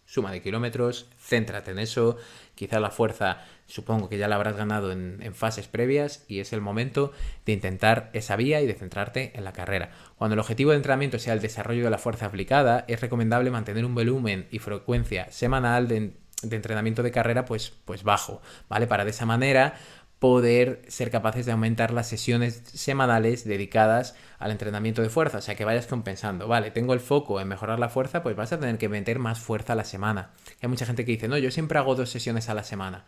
suma 0.07 0.31
de 0.31 0.41
kilómetros, 0.41 1.07
céntrate 1.19 1.71
en 1.71 1.79
eso, 1.79 2.17
quizá 2.55 2.79
la 2.79 2.89
fuerza 2.89 3.43
supongo 3.67 4.07
que 4.07 4.17
ya 4.17 4.29
la 4.29 4.35
habrás 4.35 4.55
ganado 4.55 4.91
en, 4.93 5.33
fases 5.35 5.67
previas 5.67 6.23
y 6.29 6.39
es 6.39 6.53
el 6.53 6.61
momento 6.61 7.11
de 7.45 7.51
intentar 7.51 8.09
esa 8.13 8.37
vía 8.37 8.61
y 8.61 8.67
de 8.67 8.73
centrarte 8.73 9.33
en 9.35 9.43
la 9.43 9.51
carrera. 9.51 9.91
Cuando 10.15 10.33
el 10.33 10.39
objetivo 10.39 10.71
de 10.71 10.77
entrenamiento 10.77 11.19
sea 11.19 11.33
el 11.33 11.41
desarrollo 11.41 11.83
de 11.83 11.89
la 11.89 11.97
fuerza 11.97 12.25
aplicada, 12.25 12.85
es 12.87 13.01
recomendable 13.01 13.51
mantener 13.51 13.85
un 13.85 13.93
volumen 13.93 14.47
y 14.49 14.59
frecuencia 14.59 15.29
semanal 15.29 15.89
de, 15.89 16.13
entrenamiento 16.49 17.03
de 17.03 17.11
carrera 17.11 17.43
pues, 17.43 17.73
pues 17.83 18.03
bajo, 18.03 18.41
¿vale? 18.69 18.87
Para 18.87 19.03
de 19.03 19.11
esa 19.11 19.25
manera 19.25 19.75
poder 20.19 20.81
ser 20.87 21.11
capaces 21.11 21.45
de 21.45 21.51
aumentar 21.51 21.91
las 21.91 22.07
sesiones 22.07 22.63
semanales 22.65 23.43
dedicadas 23.45 24.15
al 24.39 24.51
entrenamiento 24.51 25.01
de 25.01 25.09
fuerza, 25.09 25.37
o 25.37 25.41
sea 25.41 25.55
que 25.55 25.65
vayas 25.65 25.85
compensando, 25.85 26.47
vale, 26.47 26.71
tengo 26.71 26.93
el 26.93 26.99
foco 26.99 27.39
en 27.39 27.47
mejorar 27.47 27.79
la 27.79 27.89
fuerza, 27.89 28.23
pues 28.23 28.35
vas 28.35 28.51
a 28.51 28.59
tener 28.59 28.77
que 28.77 28.89
meter 28.89 29.19
más 29.19 29.39
fuerza 29.39 29.73
a 29.73 29.75
la 29.75 29.83
semana. 29.83 30.31
Hay 30.61 30.69
mucha 30.69 30.85
gente 30.85 31.05
que 31.05 31.11
dice, 31.11 31.27
no, 31.27 31.37
yo 31.37 31.51
siempre 31.51 31.77
hago 31.77 31.95
dos 31.95 32.09
sesiones 32.09 32.49
a 32.49 32.55
la 32.55 32.63
semana. 32.63 33.05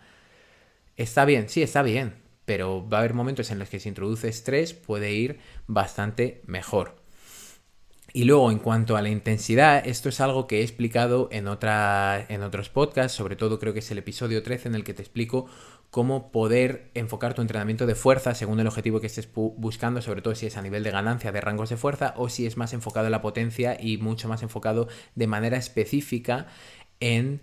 Está 0.97 1.25
bien, 1.25 1.49
sí, 1.49 1.63
está 1.63 1.81
bien, 1.81 2.15
pero 2.45 2.87
va 2.87 2.97
a 2.97 2.99
haber 3.01 3.13
momentos 3.13 3.49
en 3.51 3.59
los 3.59 3.69
que 3.69 3.79
si 3.79 3.89
introduce 3.89 4.27
estrés 4.27 4.73
puede 4.73 5.11
ir 5.11 5.39
bastante 5.65 6.41
mejor. 6.45 6.99
Y 8.11 8.23
luego, 8.23 8.51
en 8.51 8.57
cuanto 8.57 8.97
a 8.97 9.01
la 9.01 9.09
intensidad, 9.09 9.87
esto 9.87 10.09
es 10.09 10.19
algo 10.19 10.47
que 10.47 10.59
he 10.59 10.63
explicado 10.63 11.29
en, 11.31 11.47
otra, 11.47 12.25
en 12.27 12.41
otros 12.41 12.69
podcasts, 12.69 13.15
sobre 13.15 13.35
todo 13.35 13.59
creo 13.59 13.73
que 13.73 13.79
es 13.79 13.91
el 13.91 13.99
episodio 13.99 14.41
13 14.41 14.69
en 14.69 14.75
el 14.75 14.83
que 14.83 14.95
te 14.95 15.03
explico 15.03 15.47
cómo 15.89 16.31
poder 16.31 16.91
enfocar 16.93 17.33
tu 17.33 17.41
entrenamiento 17.41 17.85
de 17.85 17.95
fuerza 17.95 18.35
según 18.35 18.59
el 18.59 18.67
objetivo 18.67 18.99
que 18.99 19.07
estés 19.07 19.29
buscando, 19.33 20.01
sobre 20.01 20.21
todo 20.21 20.35
si 20.35 20.45
es 20.45 20.57
a 20.57 20.61
nivel 20.61 20.83
de 20.83 20.91
ganancia 20.91 21.31
de 21.31 21.41
rangos 21.41 21.69
de 21.69 21.77
fuerza 21.77 22.13
o 22.17 22.29
si 22.29 22.45
es 22.45 22.57
más 22.57 22.73
enfocado 22.73 23.07
en 23.07 23.11
la 23.11 23.21
potencia 23.21 23.77
y 23.79 23.97
mucho 23.97 24.27
más 24.27 24.43
enfocado 24.43 24.87
de 25.15 25.27
manera 25.27 25.57
específica 25.57 26.47
en 26.99 27.41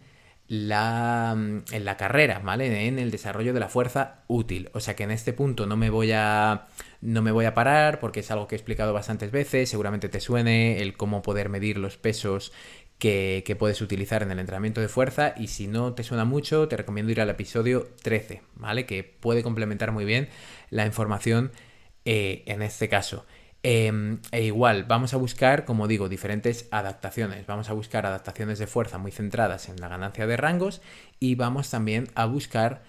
la, 0.48 1.32
en 1.72 1.84
la 1.84 1.96
carrera, 1.96 2.38
¿vale? 2.38 2.86
En 2.86 3.00
el 3.00 3.10
desarrollo 3.10 3.52
de 3.52 3.58
la 3.58 3.68
fuerza 3.68 4.22
útil. 4.28 4.70
O 4.74 4.80
sea 4.80 4.94
que 4.94 5.02
en 5.02 5.10
este 5.10 5.32
punto 5.32 5.66
no 5.66 5.76
me 5.76 5.90
voy 5.90 6.12
a 6.12 6.66
no 7.00 7.22
me 7.22 7.32
voy 7.32 7.44
a 7.44 7.54
parar 7.54 7.98
porque 7.98 8.20
es 8.20 8.30
algo 8.30 8.46
que 8.46 8.54
he 8.54 8.58
explicado 8.58 8.92
bastantes 8.92 9.30
veces, 9.30 9.68
seguramente 9.68 10.08
te 10.08 10.20
suene 10.20 10.82
el 10.82 10.96
cómo 10.96 11.22
poder 11.22 11.48
medir 11.48 11.78
los 11.78 11.96
pesos 11.96 12.52
que, 12.98 13.56
puedes 13.58 13.80
utilizar 13.80 14.22
en 14.22 14.30
el 14.30 14.38
entrenamiento 14.38 14.80
de 14.80 14.88
fuerza 14.88 15.34
y 15.36 15.48
si 15.48 15.66
no 15.66 15.94
te 15.94 16.02
suena 16.02 16.24
mucho 16.24 16.68
te 16.68 16.76
recomiendo 16.76 17.12
ir 17.12 17.20
al 17.20 17.30
episodio 17.30 17.88
13, 18.02 18.42
¿vale? 18.54 18.86
Que 18.86 19.04
puede 19.04 19.42
complementar 19.42 19.92
muy 19.92 20.04
bien 20.04 20.28
la 20.70 20.86
información 20.86 21.52
eh, 22.04 22.42
en 22.46 22.62
este 22.62 22.88
caso. 22.88 23.26
Em, 23.62 24.20
e 24.30 24.44
igual, 24.44 24.84
vamos 24.84 25.12
a 25.12 25.16
buscar, 25.16 25.64
como 25.64 25.88
digo, 25.88 26.08
diferentes 26.08 26.68
adaptaciones. 26.70 27.46
Vamos 27.46 27.68
a 27.68 27.72
buscar 27.72 28.06
adaptaciones 28.06 28.58
de 28.58 28.68
fuerza 28.68 28.98
muy 28.98 29.10
centradas 29.10 29.68
en 29.68 29.80
la 29.80 29.88
ganancia 29.88 30.26
de 30.26 30.36
rangos 30.36 30.80
y 31.18 31.34
vamos 31.34 31.70
también 31.70 32.08
a 32.14 32.26
buscar 32.26 32.84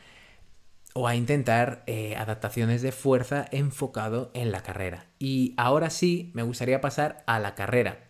o 0.93 1.08
a 1.08 1.15
intentar 1.15 1.84
eh, 1.88 2.15
adaptaciones 2.15 2.82
de 2.82 2.91
fuerza 2.91 3.46
enfocado 3.52 4.32
en 4.34 4.52
la 4.52 4.62
carrera. 4.62 5.08
Y 5.20 5.54
ahora 5.58 5.89
sí, 5.89 6.32
me 6.34 6.43
gustaría 6.43 6.82
pasar 6.82 7.24
a 7.28 7.39
la 7.39 7.56
carrera, 7.56 8.07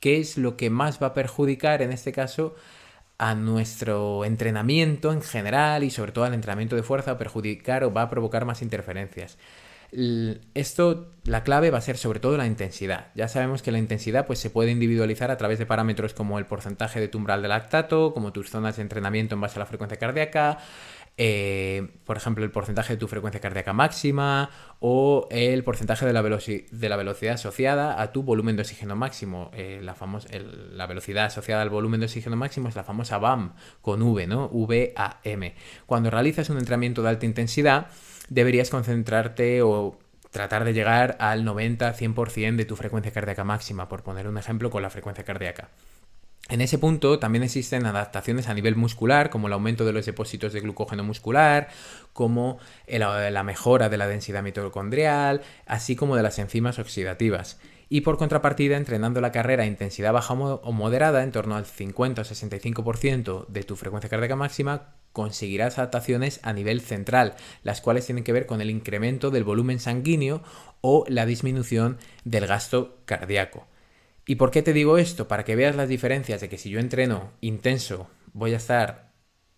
qué 0.00 0.18
es 0.18 0.38
lo 0.38 0.56
que 0.56 0.70
más 0.70 1.02
va 1.02 1.08
a 1.08 1.14
perjudicar 1.14 1.82
en 1.82 1.92
este 1.92 2.12
caso 2.12 2.54
a 3.18 3.34
nuestro 3.34 4.24
entrenamiento 4.24 5.12
en 5.12 5.22
general 5.22 5.84
y 5.84 5.90
sobre 5.90 6.12
todo 6.12 6.24
al 6.24 6.34
entrenamiento 6.34 6.76
de 6.76 6.82
fuerza, 6.82 7.12
a 7.12 7.18
perjudicar 7.18 7.84
o 7.84 7.92
va 7.92 8.02
a 8.02 8.10
provocar 8.10 8.44
más 8.44 8.62
interferencias. 8.62 9.38
Esto, 10.54 11.12
la 11.24 11.42
clave 11.42 11.70
va 11.70 11.78
a 11.78 11.80
ser 11.80 11.96
sobre 11.96 12.20
todo 12.20 12.36
la 12.36 12.46
intensidad. 12.46 13.06
Ya 13.14 13.28
sabemos 13.28 13.62
que 13.62 13.72
la 13.72 13.78
intensidad 13.78 14.26
pues, 14.26 14.38
se 14.38 14.50
puede 14.50 14.70
individualizar 14.70 15.30
a 15.30 15.36
través 15.36 15.58
de 15.58 15.66
parámetros 15.66 16.12
como 16.12 16.38
el 16.38 16.44
porcentaje 16.46 17.00
de 17.00 17.08
tu 17.08 17.18
umbral 17.18 17.40
de 17.40 17.48
lactato, 17.48 18.12
como 18.12 18.32
tus 18.32 18.50
zonas 18.50 18.76
de 18.76 18.82
entrenamiento 18.82 19.36
en 19.36 19.40
base 19.40 19.58
a 19.58 19.60
la 19.60 19.66
frecuencia 19.66 19.98
cardíaca, 19.98 20.58
eh, 21.18 21.88
por 22.04 22.18
ejemplo, 22.18 22.44
el 22.44 22.50
porcentaje 22.50 22.92
de 22.94 22.96
tu 22.98 23.08
frecuencia 23.08 23.40
cardíaca 23.40 23.72
máxima 23.72 24.50
o 24.80 25.26
el 25.30 25.64
porcentaje 25.64 26.04
de 26.04 26.12
la, 26.12 26.20
velocidad 26.20 27.34
asociada 27.34 28.02
a 28.02 28.12
tu 28.12 28.22
volumen 28.22 28.56
de 28.56 28.62
oxígeno 28.62 28.96
máximo. 28.96 29.50
Eh, 29.54 29.80
la, 29.82 29.96
la 30.72 30.86
velocidad 30.86 31.24
asociada 31.26 31.62
al 31.62 31.70
volumen 31.70 32.00
de 32.00 32.06
oxígeno 32.06 32.36
máximo 32.36 32.68
es 32.68 32.76
la 32.76 32.84
famosa 32.84 33.18
VAM 33.18 33.54
con 33.80 34.02
V, 34.02 34.26
¿no? 34.26 34.50
VAM. 34.50 35.52
Cuando 35.86 36.10
realizas 36.10 36.50
un 36.50 36.58
entrenamiento 36.58 37.02
de 37.02 37.08
alta 37.08 37.24
intensidad, 37.24 37.86
deberías 38.28 38.68
concentrarte 38.68 39.62
o 39.62 39.98
tratar 40.30 40.64
de 40.64 40.74
llegar 40.74 41.16
al 41.18 41.46
90-100% 41.46 42.56
de 42.56 42.64
tu 42.66 42.76
frecuencia 42.76 43.10
cardíaca 43.10 43.44
máxima, 43.44 43.88
por 43.88 44.02
poner 44.02 44.28
un 44.28 44.36
ejemplo 44.36 44.68
con 44.68 44.82
la 44.82 44.90
frecuencia 44.90 45.24
cardíaca. 45.24 45.70
En 46.48 46.60
ese 46.60 46.78
punto 46.78 47.18
también 47.18 47.42
existen 47.42 47.86
adaptaciones 47.86 48.48
a 48.48 48.54
nivel 48.54 48.76
muscular, 48.76 49.30
como 49.30 49.48
el 49.48 49.52
aumento 49.52 49.84
de 49.84 49.92
los 49.92 50.06
depósitos 50.06 50.52
de 50.52 50.60
glucógeno 50.60 51.02
muscular, 51.02 51.68
como 52.12 52.58
la 52.86 53.42
mejora 53.42 53.88
de 53.88 53.96
la 53.96 54.06
densidad 54.06 54.44
mitocondrial, 54.44 55.42
así 55.66 55.96
como 55.96 56.14
de 56.14 56.22
las 56.22 56.38
enzimas 56.38 56.78
oxidativas. 56.78 57.58
Y 57.88 58.02
por 58.02 58.16
contrapartida, 58.16 58.76
entrenando 58.76 59.20
la 59.20 59.32
carrera 59.32 59.64
a 59.64 59.66
intensidad 59.66 60.12
baja 60.12 60.34
o 60.34 60.72
moderada, 60.72 61.24
en 61.24 61.32
torno 61.32 61.56
al 61.56 61.66
50 61.66 62.22
o 62.22 62.24
65% 62.24 63.46
de 63.48 63.62
tu 63.64 63.74
frecuencia 63.74 64.10
cardíaca 64.10 64.36
máxima, 64.36 64.94
conseguirás 65.12 65.78
adaptaciones 65.78 66.38
a 66.44 66.52
nivel 66.52 66.80
central, 66.80 67.34
las 67.64 67.80
cuales 67.80 68.06
tienen 68.06 68.22
que 68.22 68.32
ver 68.32 68.46
con 68.46 68.60
el 68.60 68.70
incremento 68.70 69.30
del 69.30 69.44
volumen 69.44 69.80
sanguíneo 69.80 70.42
o 70.80 71.04
la 71.08 71.26
disminución 71.26 71.98
del 72.24 72.46
gasto 72.46 72.98
cardíaco. 73.04 73.66
¿Y 74.26 74.34
por 74.34 74.50
qué 74.50 74.62
te 74.62 74.72
digo 74.72 74.98
esto? 74.98 75.28
Para 75.28 75.44
que 75.44 75.54
veas 75.54 75.76
las 75.76 75.88
diferencias 75.88 76.40
de 76.40 76.48
que 76.48 76.58
si 76.58 76.68
yo 76.68 76.80
entreno 76.80 77.30
intenso 77.40 78.10
voy 78.32 78.54
a 78.54 78.56
estar 78.56 79.12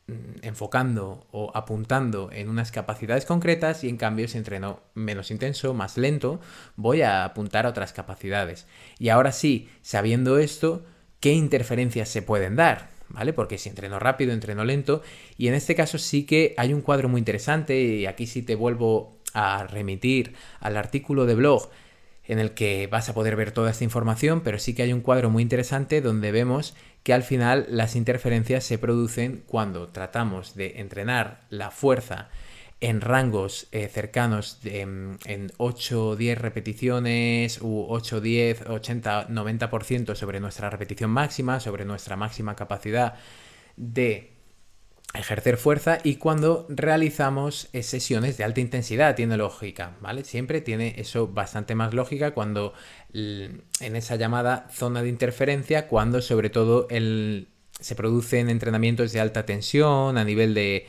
mm, 0.07 0.43
enfocando 0.43 1.27
o 1.33 1.51
apuntando 1.55 2.31
en 2.33 2.51
unas 2.51 2.71
capacidades 2.71 3.25
concretas 3.25 3.83
y 3.83 3.89
en 3.89 3.97
cambio 3.97 4.29
si 4.29 4.37
entreno 4.37 4.83
menos 4.95 5.31
intenso, 5.31 5.73
más 5.73 5.97
lento, 5.97 6.41
voy 6.77 7.01
a 7.01 7.25
apuntar 7.25 7.65
a 7.65 7.71
otras 7.71 7.95
capacidades. 7.95 8.67
Y 8.99 9.09
ahora 9.09 9.33
sí, 9.33 9.71
sabiendo 9.81 10.39
esto, 10.39 10.85
¿qué 11.19 11.33
interferencias 11.33 12.11
se 12.11 12.21
pueden 12.21 12.55
dar? 12.55 12.91
¿vale? 13.09 13.33
Porque 13.33 13.57
si 13.57 13.71
entreno 13.71 13.99
rápido, 13.99 14.33
entreno 14.33 14.65
lento. 14.65 15.03
Y 15.37 15.49
en 15.49 15.55
este 15.55 15.75
caso 15.75 15.97
sí 15.97 16.25
que 16.25 16.55
hay 16.59 16.73
un 16.75 16.83
cuadro 16.83 17.09
muy 17.09 17.21
interesante 17.21 17.81
y 17.81 18.07
aquí 18.07 18.27
sí 18.27 18.43
te 18.43 18.55
vuelvo 18.55 19.19
a 19.35 19.67
remitir 19.67 20.35
al 20.61 20.77
artículo 20.77 21.27
de 21.27 21.35
blog 21.35 21.71
en 22.29 22.39
el 22.39 22.53
que 22.53 22.87
vas 22.87 23.09
a 23.09 23.15
poder 23.15 23.35
ver 23.35 23.51
toda 23.51 23.71
esta 23.71 23.85
información, 23.85 24.43
pero 24.43 24.59
sí 24.59 24.75
que 24.75 24.83
hay 24.83 24.93
un 24.93 25.01
cuadro 25.01 25.31
muy 25.31 25.43
interesante 25.43 26.01
donde 26.01 26.31
vemos 26.31 26.77
que 27.03 27.15
al 27.15 27.23
final 27.23 27.67
las 27.71 27.97
interferencias 27.97 28.65
se 28.65 28.79
producen 28.79 29.43
cuando 29.47 29.89
tratamos 29.89 30.55
de 30.55 30.79
entrenar 30.81 31.41
la 31.49 31.71
fuerza 31.71 32.29
en 32.81 33.01
rangos 33.01 33.67
eh, 33.73 33.89
cercanos 33.89 34.61
mm, 34.63 35.15
en 35.25 35.53
8, 35.57 36.17
10 36.17 36.39
repeticiones 36.39 37.61
u 37.61 37.87
8, 37.89 38.21
10, 38.21 38.67
80, 38.69 39.29
90% 39.29 40.15
sobre 40.15 40.39
nuestra 40.39 40.71
repetición 40.71 41.11
máxima, 41.11 41.61
sobre 41.61 41.85
nuestra 41.85 42.17
máxima 42.17 42.55
capacidad 42.55 43.15
de 43.77 44.38
ejercer 45.15 45.57
fuerza 45.57 45.99
y 46.05 46.17
cuando 46.17 46.67
realizamos 46.69 47.69
eh, 47.73 47.83
sesiones 47.83 48.37
de 48.37 48.45
alta 48.45 48.61
intensidad 48.61 49.17
tiene 49.17 49.37
lógica, 49.37 49.97
¿vale? 50.01 50.25
Siempre 50.25 50.61
tiene 50.61 50.95
eso 50.99 51.29
bastante 51.29 51.75
más 51.75 51.95
lógica 51.95 52.33
cuando 52.33 52.75
en 53.13 53.63
esa 53.97 54.17
llamada 54.17 54.69
zona 54.71 55.03
de 55.03 55.09
interferencia, 55.09 55.89
cuando 55.89 56.21
sobre 56.21 56.51
todo 56.51 56.87
el, 56.91 57.49
se 57.81 57.95
producen 57.95 58.51
entrenamientos 58.51 59.13
de 59.13 59.21
alta 59.21 59.47
tensión 59.47 60.19
a 60.19 60.25
nivel 60.25 60.55
de 60.55 60.87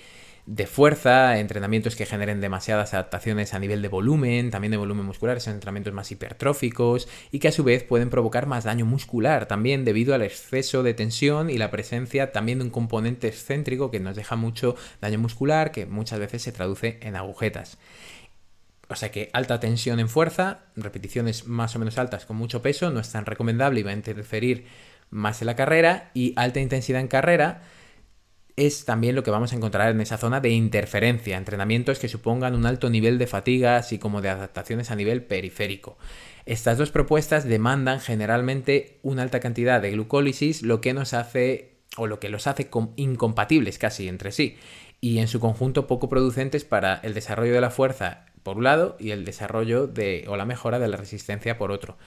de 0.49 0.65
fuerza, 0.65 1.37
entrenamientos 1.37 1.95
que 1.95 2.07
generen 2.07 2.41
demasiadas 2.41 2.95
adaptaciones 2.95 3.53
a 3.53 3.59
nivel 3.59 3.83
de 3.83 3.87
volumen, 3.87 4.49
también 4.49 4.71
de 4.71 4.77
volumen 4.77 5.05
muscular, 5.05 5.39
son 5.41 5.53
entrenamientos 5.53 5.93
más 5.93 6.11
hipertróficos 6.11 7.07
y 7.31 7.37
que 7.37 7.49
a 7.49 7.51
su 7.51 7.63
vez 7.63 7.83
pueden 7.83 8.09
provocar 8.09 8.47
más 8.47 8.63
daño 8.63 8.83
muscular 8.83 9.45
también 9.45 9.85
debido 9.85 10.15
al 10.15 10.23
exceso 10.23 10.81
de 10.81 10.95
tensión 10.95 11.51
y 11.51 11.59
la 11.59 11.69
presencia 11.69 12.31
también 12.31 12.57
de 12.57 12.65
un 12.65 12.71
componente 12.71 13.27
excéntrico 13.27 13.91
que 13.91 13.99
nos 13.99 14.15
deja 14.15 14.35
mucho 14.35 14.75
daño 15.01 15.19
muscular 15.19 15.71
que 15.71 15.85
muchas 15.85 16.17
veces 16.17 16.41
se 16.41 16.51
traduce 16.51 16.97
en 17.03 17.15
agujetas. 17.15 17.77
O 18.87 18.95
sea 18.95 19.11
que 19.11 19.29
alta 19.33 19.59
tensión 19.59 19.99
en 19.99 20.09
fuerza, 20.09 20.61
repeticiones 20.75 21.45
más 21.45 21.75
o 21.75 21.79
menos 21.79 21.99
altas 21.99 22.25
con 22.25 22.37
mucho 22.37 22.63
peso, 22.63 22.89
no 22.89 22.99
es 22.99 23.11
tan 23.11 23.27
recomendable 23.27 23.81
y 23.81 23.83
va 23.83 23.91
a 23.91 23.93
interferir 23.93 24.65
más 25.11 25.43
en 25.43 25.45
la 25.45 25.55
carrera 25.55 26.09
y 26.15 26.33
alta 26.37 26.59
intensidad 26.59 27.01
en 27.01 27.07
carrera 27.07 27.61
es 28.65 28.85
también 28.85 29.15
lo 29.15 29.23
que 29.23 29.31
vamos 29.31 29.53
a 29.53 29.55
encontrar 29.55 29.89
en 29.91 30.01
esa 30.01 30.17
zona 30.17 30.41
de 30.41 30.49
interferencia, 30.49 31.37
entrenamientos 31.37 31.99
que 31.99 32.09
supongan 32.09 32.55
un 32.55 32.65
alto 32.65 32.89
nivel 32.89 33.17
de 33.17 33.27
fatiga, 33.27 33.77
así 33.77 33.99
como 33.99 34.21
de 34.21 34.29
adaptaciones 34.29 34.91
a 34.91 34.95
nivel 34.95 35.23
periférico. 35.23 35.97
Estas 36.45 36.77
dos 36.77 36.91
propuestas 36.91 37.45
demandan 37.45 38.01
generalmente 38.01 38.99
una 39.01 39.21
alta 39.21 39.39
cantidad 39.39 39.81
de 39.81 39.91
glucólisis, 39.91 40.61
lo 40.61 40.81
que 40.81 40.93
nos 40.93 41.13
hace 41.13 41.77
o 41.95 42.07
lo 42.07 42.19
que 42.19 42.29
los 42.29 42.47
hace 42.47 42.69
incompatibles 42.97 43.77
casi 43.77 44.07
entre 44.07 44.31
sí 44.31 44.57
y 45.01 45.19
en 45.19 45.27
su 45.27 45.39
conjunto 45.39 45.87
poco 45.87 46.09
producentes 46.09 46.65
para 46.65 46.95
el 47.03 47.13
desarrollo 47.13 47.53
de 47.53 47.61
la 47.61 47.71
fuerza 47.71 48.25
por 48.43 48.57
un 48.57 48.63
lado 48.63 48.95
y 48.99 49.11
el 49.11 49.25
desarrollo 49.25 49.87
de 49.87 50.25
o 50.27 50.35
la 50.35 50.45
mejora 50.45 50.79
de 50.79 50.87
la 50.87 50.97
resistencia 50.97 51.57
por 51.57 51.71
otro. 51.71 51.97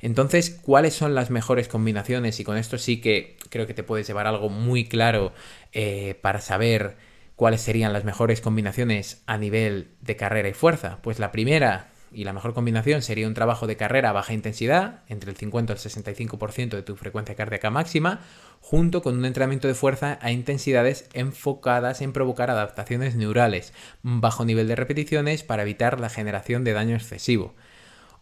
Entonces, 0.00 0.50
¿cuáles 0.50 0.94
son 0.94 1.14
las 1.14 1.30
mejores 1.30 1.68
combinaciones? 1.68 2.38
Y 2.40 2.44
con 2.44 2.56
esto 2.56 2.78
sí 2.78 3.00
que 3.00 3.36
creo 3.50 3.66
que 3.66 3.74
te 3.74 3.82
puedes 3.82 4.06
llevar 4.06 4.26
algo 4.26 4.48
muy 4.48 4.84
claro 4.84 5.32
eh, 5.72 6.18
para 6.22 6.40
saber 6.40 6.96
cuáles 7.36 7.60
serían 7.60 7.92
las 7.92 8.04
mejores 8.04 8.40
combinaciones 8.40 9.22
a 9.26 9.38
nivel 9.38 9.90
de 10.00 10.16
carrera 10.16 10.48
y 10.48 10.54
fuerza. 10.54 10.98
Pues 11.02 11.18
la 11.18 11.32
primera 11.32 11.88
y 12.12 12.24
la 12.24 12.32
mejor 12.32 12.54
combinación 12.54 13.02
sería 13.02 13.26
un 13.26 13.34
trabajo 13.34 13.66
de 13.66 13.76
carrera 13.76 14.10
a 14.10 14.12
baja 14.12 14.32
intensidad, 14.32 15.02
entre 15.08 15.30
el 15.30 15.36
50 15.36 15.72
y 15.72 15.76
el 15.76 15.80
65% 15.80 16.70
de 16.70 16.82
tu 16.82 16.96
frecuencia 16.96 17.34
cardíaca 17.34 17.70
máxima, 17.70 18.20
junto 18.60 19.02
con 19.02 19.16
un 19.18 19.24
entrenamiento 19.24 19.68
de 19.68 19.74
fuerza 19.74 20.18
a 20.22 20.32
intensidades 20.32 21.08
enfocadas 21.12 22.00
en 22.00 22.12
provocar 22.12 22.50
adaptaciones 22.50 23.14
neurales, 23.14 23.72
bajo 24.02 24.44
nivel 24.44 24.68
de 24.68 24.76
repeticiones 24.76 25.42
para 25.42 25.62
evitar 25.62 26.00
la 26.00 26.08
generación 26.08 26.64
de 26.64 26.72
daño 26.72 26.96
excesivo. 26.96 27.54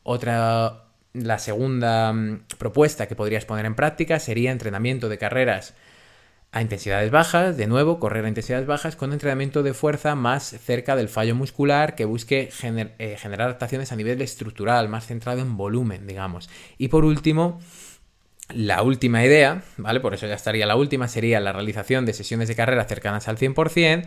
Otra 0.03 0.86
la 1.23 1.39
segunda 1.39 2.13
mm, 2.13 2.45
propuesta 2.59 3.07
que 3.07 3.17
podrías 3.17 3.45
poner 3.45 3.67
en 3.67 3.75
práctica 3.75 4.19
sería 4.19 4.53
entrenamiento 4.53 5.09
de 5.09 5.19
carreras 5.19 5.75
a 6.53 6.63
intensidades 6.63 7.11
bajas, 7.11 7.57
de 7.57 7.67
nuevo, 7.67 8.01
correr 8.01 8.25
a 8.25 8.29
intensidades 8.29 8.67
bajas 8.67 8.97
con 8.97 9.13
entrenamiento 9.13 9.63
de 9.63 9.75
fuerza 9.75 10.15
más 10.15 10.45
cerca 10.45 10.97
del 10.97 11.09
fallo 11.09 11.35
muscular 11.35 11.95
que 11.95 12.05
busque 12.05 12.51
eh, 12.99 13.17
generar 13.19 13.49
adaptaciones 13.49 13.93
a 13.93 13.97
nivel 13.97 14.23
estructural, 14.23 14.89
más 14.89 15.07
centrado 15.07 15.41
en 15.41 15.57
volumen, 15.57 16.07
digamos. 16.07 16.49
Y 16.79 16.89
por 16.89 17.05
último, 17.05 17.61
la 18.55 18.83
última 18.83 19.25
idea, 19.25 19.65
¿vale? 19.77 20.01
Por 20.01 20.15
eso 20.15 20.27
ya 20.27 20.35
estaría 20.35 20.67
la 20.67 20.77
última, 20.77 21.09
sería 21.09 21.41
la 21.41 21.53
realización 21.53 22.07
de 22.07 22.15
sesiones 22.15 22.49
de 22.49 22.55
carrera 22.55 22.85
cercanas 22.85 23.29
al 23.29 23.37
100%, 23.37 24.07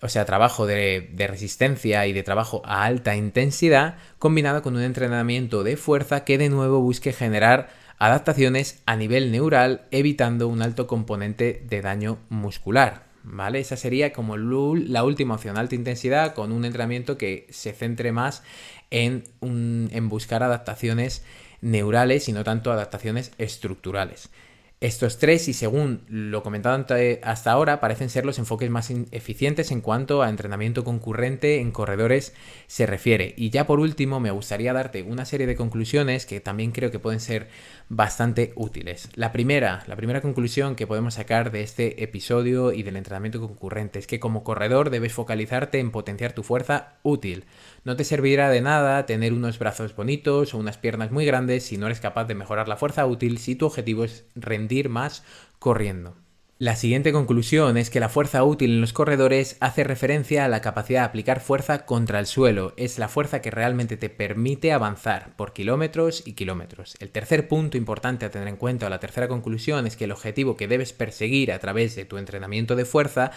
o 0.00 0.08
sea, 0.08 0.24
trabajo 0.24 0.66
de, 0.66 1.10
resistencia 1.16 2.06
y 2.06 2.12
de 2.12 2.22
trabajo 2.22 2.62
a 2.64 2.84
alta 2.84 3.16
intensidad, 3.16 3.96
combinado 4.18 4.62
con 4.62 4.76
un 4.76 4.82
entrenamiento 4.82 5.64
de 5.64 5.76
fuerza 5.76 6.24
que 6.24 6.38
de 6.38 6.48
nuevo 6.50 6.80
busque 6.80 7.12
generar 7.12 7.68
adaptaciones 7.98 8.82
a 8.84 8.96
nivel 8.96 9.32
neural, 9.32 9.86
evitando 9.90 10.48
un 10.48 10.60
alto 10.60 10.86
componente 10.86 11.64
de 11.66 11.80
daño 11.80 12.18
muscular. 12.28 13.06
¿Vale? 13.28 13.58
Esa 13.58 13.76
sería 13.76 14.12
como 14.12 14.36
la 14.36 15.02
última 15.02 15.34
opción, 15.34 15.58
alta 15.58 15.74
intensidad, 15.74 16.32
con 16.32 16.52
un 16.52 16.64
entrenamiento 16.64 17.18
que 17.18 17.48
se 17.50 17.72
centre 17.72 18.12
más 18.12 18.44
en, 18.90 19.24
en 19.40 20.08
buscar 20.08 20.44
adaptaciones 20.44 21.24
neurales 21.60 22.28
y 22.28 22.32
no 22.32 22.44
tanto 22.44 22.70
adaptaciones 22.70 23.32
estructurales. 23.38 24.30
Estos 24.78 25.16
tres, 25.16 25.48
y 25.48 25.54
según 25.54 26.02
lo 26.06 26.42
comentado 26.42 26.84
hasta 27.22 27.50
ahora, 27.50 27.80
parecen 27.80 28.10
ser 28.10 28.26
los 28.26 28.38
enfoques 28.38 28.68
más 28.68 28.90
eficientes 29.10 29.70
en 29.70 29.80
cuanto 29.80 30.22
a 30.22 30.28
entrenamiento 30.28 30.84
concurrente 30.84 31.60
en 31.60 31.72
corredores 31.72 32.34
se 32.66 32.84
refiere. 32.84 33.32
Y 33.38 33.48
ya 33.48 33.66
por 33.66 33.80
último, 33.80 34.20
me 34.20 34.30
gustaría 34.30 34.74
darte 34.74 35.02
una 35.02 35.24
serie 35.24 35.46
de 35.46 35.56
conclusiones 35.56 36.26
que 36.26 36.40
también 36.40 36.72
creo 36.72 36.90
que 36.90 36.98
pueden 36.98 37.20
ser 37.20 37.48
bastante 37.88 38.52
útiles. 38.54 39.08
La 39.14 39.32
primera, 39.32 39.82
la 39.86 39.96
primera 39.96 40.20
conclusión 40.20 40.74
que 40.74 40.86
podemos 40.86 41.14
sacar 41.14 41.52
de 41.52 41.62
este 41.62 42.02
episodio 42.02 42.72
y 42.72 42.82
del 42.82 42.96
entrenamiento 42.96 43.40
concurrente 43.40 43.98
es 43.98 44.06
que 44.06 44.20
como 44.20 44.44
corredor 44.44 44.90
debes 44.90 45.14
focalizarte 45.14 45.78
en 45.78 45.90
potenciar 45.90 46.34
tu 46.34 46.42
fuerza 46.42 46.96
útil. 47.02 47.46
No 47.86 47.94
te 47.94 48.02
servirá 48.02 48.50
de 48.50 48.60
nada 48.60 49.06
tener 49.06 49.32
unos 49.32 49.60
brazos 49.60 49.94
bonitos 49.94 50.52
o 50.52 50.58
unas 50.58 50.76
piernas 50.76 51.12
muy 51.12 51.24
grandes 51.24 51.62
si 51.62 51.76
no 51.76 51.86
eres 51.86 52.00
capaz 52.00 52.24
de 52.24 52.34
mejorar 52.34 52.66
la 52.66 52.76
fuerza 52.76 53.06
útil 53.06 53.38
si 53.38 53.54
tu 53.54 53.64
objetivo 53.64 54.02
es 54.02 54.24
rendir 54.34 54.88
más 54.88 55.22
corriendo. 55.60 56.16
La 56.58 56.74
siguiente 56.74 57.12
conclusión 57.12 57.76
es 57.76 57.90
que 57.90 58.00
la 58.00 58.08
fuerza 58.08 58.42
útil 58.42 58.72
en 58.72 58.80
los 58.80 58.94
corredores 58.94 59.58
hace 59.60 59.84
referencia 59.84 60.44
a 60.44 60.48
la 60.48 60.62
capacidad 60.62 61.02
de 61.02 61.06
aplicar 61.06 61.40
fuerza 61.40 61.84
contra 61.84 62.18
el 62.18 62.24
suelo. 62.26 62.72
Es 62.78 62.98
la 62.98 63.08
fuerza 63.08 63.42
que 63.42 63.50
realmente 63.50 63.98
te 63.98 64.08
permite 64.08 64.72
avanzar 64.72 65.36
por 65.36 65.52
kilómetros 65.52 66.26
y 66.26 66.32
kilómetros. 66.32 66.96
El 66.98 67.10
tercer 67.10 67.46
punto 67.46 67.76
importante 67.76 68.24
a 68.24 68.30
tener 68.30 68.48
en 68.48 68.56
cuenta, 68.56 68.86
o 68.86 68.88
la 68.88 69.00
tercera 69.00 69.28
conclusión, 69.28 69.86
es 69.86 69.96
que 69.96 70.04
el 70.04 70.12
objetivo 70.12 70.56
que 70.56 70.66
debes 70.66 70.94
perseguir 70.94 71.52
a 71.52 71.58
través 71.58 71.94
de 71.94 72.06
tu 72.06 72.16
entrenamiento 72.16 72.74
de 72.74 72.86
fuerza 72.86 73.32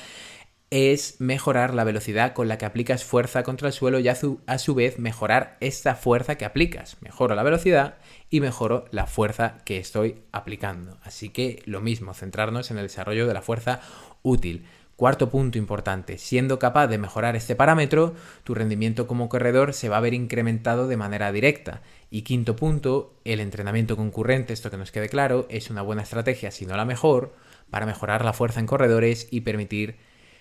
es 0.71 1.19
mejorar 1.19 1.73
la 1.73 1.84
velocidad 1.84 2.34
con 2.34 2.47
la 2.47 2.58
que 2.58 2.65
aplicas 2.65 3.03
fuerza 3.03 3.41
contra 3.43 3.67
el 3.67 3.73
suelo 3.73 3.99
y 3.99 4.08
a 4.08 4.15
su, 4.15 4.75
vez 4.75 4.99
mejorar 4.99 5.58
esta 5.62 5.95
fuerza 5.95 6.36
que 6.36 6.45
aplicas. 6.45 6.97
Mejoro 7.01 7.34
la 7.36 7.43
velocidad 7.43 7.95
y 8.29 8.39
mejoro 8.39 8.86
la 8.91 9.08
fuerza 9.08 9.58
que 9.65 9.77
estoy 9.77 10.21
aplicando. 10.32 10.97
Así 11.03 11.29
que 11.29 11.63
lo 11.65 11.82
mismo, 11.82 12.13
centrarnos 12.13 12.69
en 12.69 12.77
el 12.77 12.84
desarrollo 12.84 13.27
de 13.27 13.34
la 13.34 13.41
fuerza 13.41 13.82
útil. 14.21 14.65
Cuarto 14.95 15.29
punto 15.29 15.58
importante, 15.58 16.17
siendo 16.17 16.60
capaz 16.60 16.88
de 16.88 16.97
mejorar 16.97 17.38
este 17.38 17.55
parámetro, 17.55 18.13
tu 18.43 18.53
rendimiento 18.53 19.08
como 19.08 19.29
corredor 19.29 19.73
se 19.73 19.88
va 19.88 19.95
a 19.95 20.01
ver 20.01 20.13
incrementado 20.13 20.89
de 20.89 20.97
manera 20.97 21.32
directa. 21.32 21.82
Y 22.12 22.23
quinto 22.23 22.58
punto, 22.58 23.15
el 23.23 23.39
entrenamiento 23.39 23.95
concurrente, 23.95 24.51
esto 24.51 24.69
que 24.69 24.75
nos 24.75 24.91
quede 24.91 25.08
claro, 25.08 25.47
es 25.49 25.69
una 25.69 25.84
buena 25.84 26.01
estrategia, 26.01 26.51
si 26.51 26.65
no 26.65 26.75
la 26.75 26.84
mejor, 26.84 27.34
para 27.69 27.86
mejorar 27.86 28.25
la 28.25 28.34
fuerza 28.34 28.60
en 28.60 28.65
corredores 28.65 29.29
y 29.32 29.41
permitir 29.41 29.97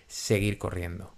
seguir 0.09 0.59
corriendo. 0.59 1.15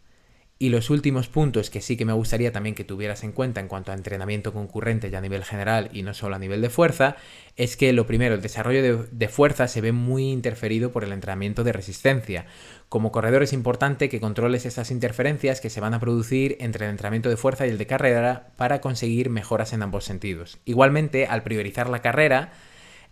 Y 0.63 0.69
los 0.69 0.91
últimos 0.91 1.27
puntos 1.29 1.71
que 1.71 1.81
sí 1.81 1.97
que 1.97 2.05
me 2.05 2.13
gustaría 2.13 2.53
también 2.53 2.75
que 2.75 2.85
tuvieras 2.85 3.25
en 3.25 3.33
cuenta 3.33 3.61
en 3.61 3.69
cuanto 3.69 3.93
a 3.93 3.95
entrenamiento 3.95 4.53
concurrente 4.53 5.09
ya 5.09 5.17
a 5.17 5.23
nivel 5.23 5.43
general 5.43 5.89
y 5.95 6.03
no 6.03 6.13
solo 6.13 6.37
a 6.37 6.39
nivel 6.39 6.61
de 6.61 6.69
fuerza, 6.69 7.17
es 7.57 7.79
que 7.79 7.95
lo 7.95 8.07
primero, 8.07 8.35
el 8.35 8.43
desarrollo 8.43 9.07
de, 9.11 9.29
fuerza 9.29 9.69
se 9.69 9.81
ve 9.81 9.93
muy 9.93 10.31
interferido 10.31 10.93
por 10.93 11.03
el 11.03 11.13
entrenamiento 11.13 11.65
de 11.65 11.73
resistencia. 11.73 12.45
Como 12.91 13.11
corredor 13.11 13.43
es 13.43 13.55
importante 13.55 14.11
que 14.11 14.21
controles 14.21 14.67
esas 14.67 14.91
interferencias 14.91 15.63
que 15.63 15.71
se 15.71 15.81
van 15.81 15.95
a 15.95 16.01
producir 16.01 16.59
entre 16.61 16.85
el 16.85 16.91
entrenamiento 16.91 17.31
de 17.31 17.39
fuerza 17.39 17.67
y 17.67 17.71
el 17.71 17.79
de 17.79 17.87
carrera 17.87 18.53
para 18.57 18.83
conseguir 18.83 19.31
mejoras 19.31 19.73
en 19.73 19.83
ambos 19.83 20.05
sentidos. 20.05 20.59
Igualmente, 20.67 21.25
al 21.25 21.43
priorizar 21.43 21.89
la 21.89 22.03
carrera, 22.03 22.53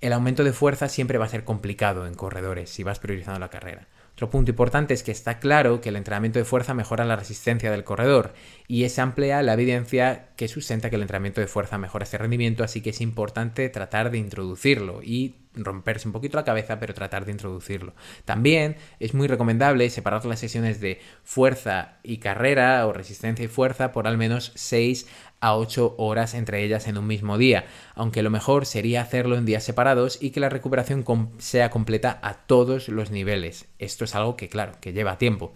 el 0.02 0.12
aumento 0.12 0.44
de 0.44 0.52
fuerza 0.52 0.90
siempre 0.90 1.16
va 1.16 1.24
a 1.24 1.30
ser 1.30 1.44
complicado 1.44 2.06
en 2.06 2.12
corredores 2.12 2.68
si 2.68 2.82
vas 2.82 2.98
priorizando 2.98 3.40
la 3.40 3.48
carrera. 3.48 3.88
Otro 4.18 4.30
punto 4.30 4.50
importante 4.50 4.94
es 4.94 5.04
que 5.04 5.12
está 5.12 5.38
claro 5.38 5.80
que 5.80 5.90
el 5.90 5.96
entrenamiento 5.96 6.40
de 6.40 6.44
fuerza 6.44 6.74
mejora 6.74 7.04
la 7.04 7.14
resistencia 7.14 7.70
del 7.70 7.84
corredor 7.84 8.34
y 8.66 8.82
es 8.82 8.98
amplia 8.98 9.40
la 9.42 9.52
evidencia 9.52 10.30
que 10.34 10.48
sustenta 10.48 10.90
que 10.90 10.96
el 10.96 11.02
entrenamiento 11.02 11.40
de 11.40 11.46
fuerza 11.46 11.78
mejora 11.78 12.02
este 12.02 12.18
rendimiento, 12.18 12.64
así 12.64 12.80
que 12.80 12.90
es 12.90 13.00
importante 13.00 13.68
tratar 13.68 14.10
de 14.10 14.18
introducirlo 14.18 15.04
y 15.04 15.36
romperse 15.54 16.08
un 16.08 16.12
poquito 16.12 16.36
la 16.36 16.44
cabeza, 16.44 16.80
pero 16.80 16.94
tratar 16.94 17.26
de 17.26 17.32
introducirlo. 17.32 17.94
También 18.24 18.76
es 18.98 19.14
muy 19.14 19.28
recomendable 19.28 19.88
separar 19.88 20.24
las 20.24 20.40
sesiones 20.40 20.80
de 20.80 21.00
fuerza 21.22 21.98
y 22.02 22.18
carrera 22.18 22.84
o 22.88 22.92
resistencia 22.92 23.44
y 23.44 23.48
fuerza 23.48 23.92
por 23.92 24.08
al 24.08 24.18
menos 24.18 24.50
6 24.56 25.06
a 25.40 25.56
8 25.56 25.94
horas 25.98 26.34
entre 26.34 26.64
ellas 26.64 26.86
en 26.88 26.98
un 26.98 27.06
mismo 27.06 27.38
día, 27.38 27.66
aunque 27.94 28.22
lo 28.22 28.30
mejor 28.30 28.66
sería 28.66 29.02
hacerlo 29.02 29.36
en 29.36 29.46
días 29.46 29.64
separados 29.64 30.18
y 30.20 30.30
que 30.30 30.40
la 30.40 30.48
recuperación 30.48 31.04
sea 31.38 31.70
completa 31.70 32.18
a 32.22 32.34
todos 32.34 32.88
los 32.88 33.10
niveles. 33.10 33.66
Esto 33.78 34.04
es 34.04 34.14
algo 34.14 34.36
que, 34.36 34.48
claro, 34.48 34.72
que 34.80 34.92
lleva 34.92 35.18
tiempo. 35.18 35.52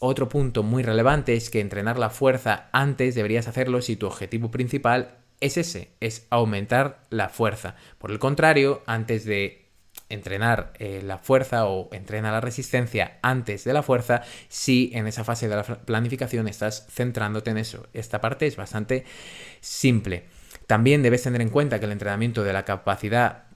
Otro 0.00 0.28
punto 0.28 0.62
muy 0.62 0.82
relevante 0.82 1.34
es 1.34 1.50
que 1.50 1.60
entrenar 1.60 1.98
la 1.98 2.10
fuerza 2.10 2.68
antes 2.72 3.14
deberías 3.14 3.48
hacerlo 3.48 3.82
si 3.82 3.96
tu 3.96 4.06
objetivo 4.06 4.50
principal 4.50 5.18
es 5.40 5.56
ese, 5.56 5.90
es 6.00 6.26
aumentar 6.30 7.02
la 7.10 7.28
fuerza. 7.28 7.76
Por 7.98 8.10
el 8.10 8.18
contrario, 8.18 8.82
antes 8.86 9.24
de 9.24 9.67
entrenar 10.08 10.72
eh, 10.78 11.02
la 11.04 11.18
fuerza 11.18 11.66
o 11.66 11.88
entrena 11.92 12.32
la 12.32 12.40
resistencia 12.40 13.18
antes 13.22 13.64
de 13.64 13.72
la 13.72 13.82
fuerza 13.82 14.22
si 14.48 14.90
en 14.94 15.06
esa 15.06 15.24
fase 15.24 15.48
de 15.48 15.56
la 15.56 15.62
planificación 15.62 16.48
estás 16.48 16.86
centrándote 16.90 17.50
en 17.50 17.58
eso. 17.58 17.86
Esta 17.92 18.20
parte 18.20 18.46
es 18.46 18.56
bastante 18.56 19.04
simple. 19.60 20.24
También 20.66 21.02
debes 21.02 21.22
tener 21.22 21.40
en 21.40 21.50
cuenta 21.50 21.78
que 21.78 21.86
el 21.86 21.92
entrenamiento 21.92 22.44
de 22.44 22.52
la 22.52 22.64
capacidad 22.64 23.47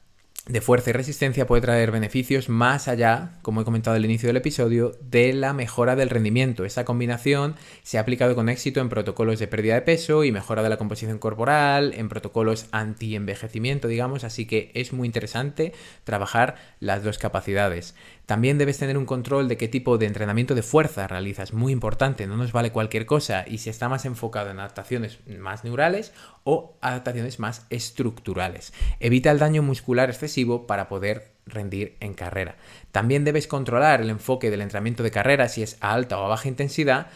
de 0.46 0.60
fuerza 0.60 0.90
y 0.90 0.92
resistencia 0.92 1.46
puede 1.46 1.62
traer 1.62 1.92
beneficios 1.92 2.48
más 2.48 2.88
allá, 2.88 3.38
como 3.42 3.60
he 3.60 3.64
comentado 3.64 3.94
al 3.94 4.04
inicio 4.04 4.26
del 4.26 4.38
episodio, 4.38 4.98
de 5.00 5.32
la 5.32 5.52
mejora 5.52 5.94
del 5.94 6.10
rendimiento. 6.10 6.64
Esa 6.64 6.84
combinación 6.84 7.54
se 7.84 7.96
ha 7.96 8.00
aplicado 8.00 8.34
con 8.34 8.48
éxito 8.48 8.80
en 8.80 8.88
protocolos 8.88 9.38
de 9.38 9.46
pérdida 9.46 9.74
de 9.74 9.82
peso 9.82 10.24
y 10.24 10.32
mejora 10.32 10.64
de 10.64 10.68
la 10.68 10.78
composición 10.78 11.18
corporal, 11.18 11.94
en 11.94 12.08
protocolos 12.08 12.66
anti-envejecimiento, 12.72 13.86
digamos, 13.86 14.24
así 14.24 14.46
que 14.46 14.72
es 14.74 14.92
muy 14.92 15.06
interesante 15.06 15.74
trabajar 16.02 16.56
las 16.80 17.04
dos 17.04 17.18
capacidades. 17.18 17.94
También 18.32 18.56
debes 18.56 18.78
tener 18.78 18.96
un 18.96 19.04
control 19.04 19.46
de 19.46 19.58
qué 19.58 19.68
tipo 19.68 19.98
de 19.98 20.06
entrenamiento 20.06 20.54
de 20.54 20.62
fuerza 20.62 21.06
realizas, 21.06 21.52
muy 21.52 21.70
importante, 21.70 22.26
no 22.26 22.38
nos 22.38 22.50
vale 22.50 22.72
cualquier 22.72 23.04
cosa 23.04 23.44
y 23.46 23.58
si 23.58 23.68
está 23.68 23.90
más 23.90 24.06
enfocado 24.06 24.48
en 24.48 24.58
adaptaciones 24.58 25.18
más 25.38 25.64
neurales 25.64 26.14
o 26.42 26.78
adaptaciones 26.80 27.38
más 27.38 27.66
estructurales. 27.68 28.72
Evita 29.00 29.30
el 29.30 29.38
daño 29.38 29.62
muscular 29.62 30.08
excesivo 30.08 30.66
para 30.66 30.88
poder 30.88 31.34
rendir 31.44 31.98
en 32.00 32.14
carrera. 32.14 32.56
También 32.90 33.24
debes 33.24 33.46
controlar 33.46 34.00
el 34.00 34.08
enfoque 34.08 34.50
del 34.50 34.62
entrenamiento 34.62 35.02
de 35.02 35.10
carrera 35.10 35.50
si 35.50 35.62
es 35.62 35.76
a 35.82 35.92
alta 35.92 36.18
o 36.18 36.24
a 36.24 36.28
baja 36.28 36.48
intensidad 36.48 37.08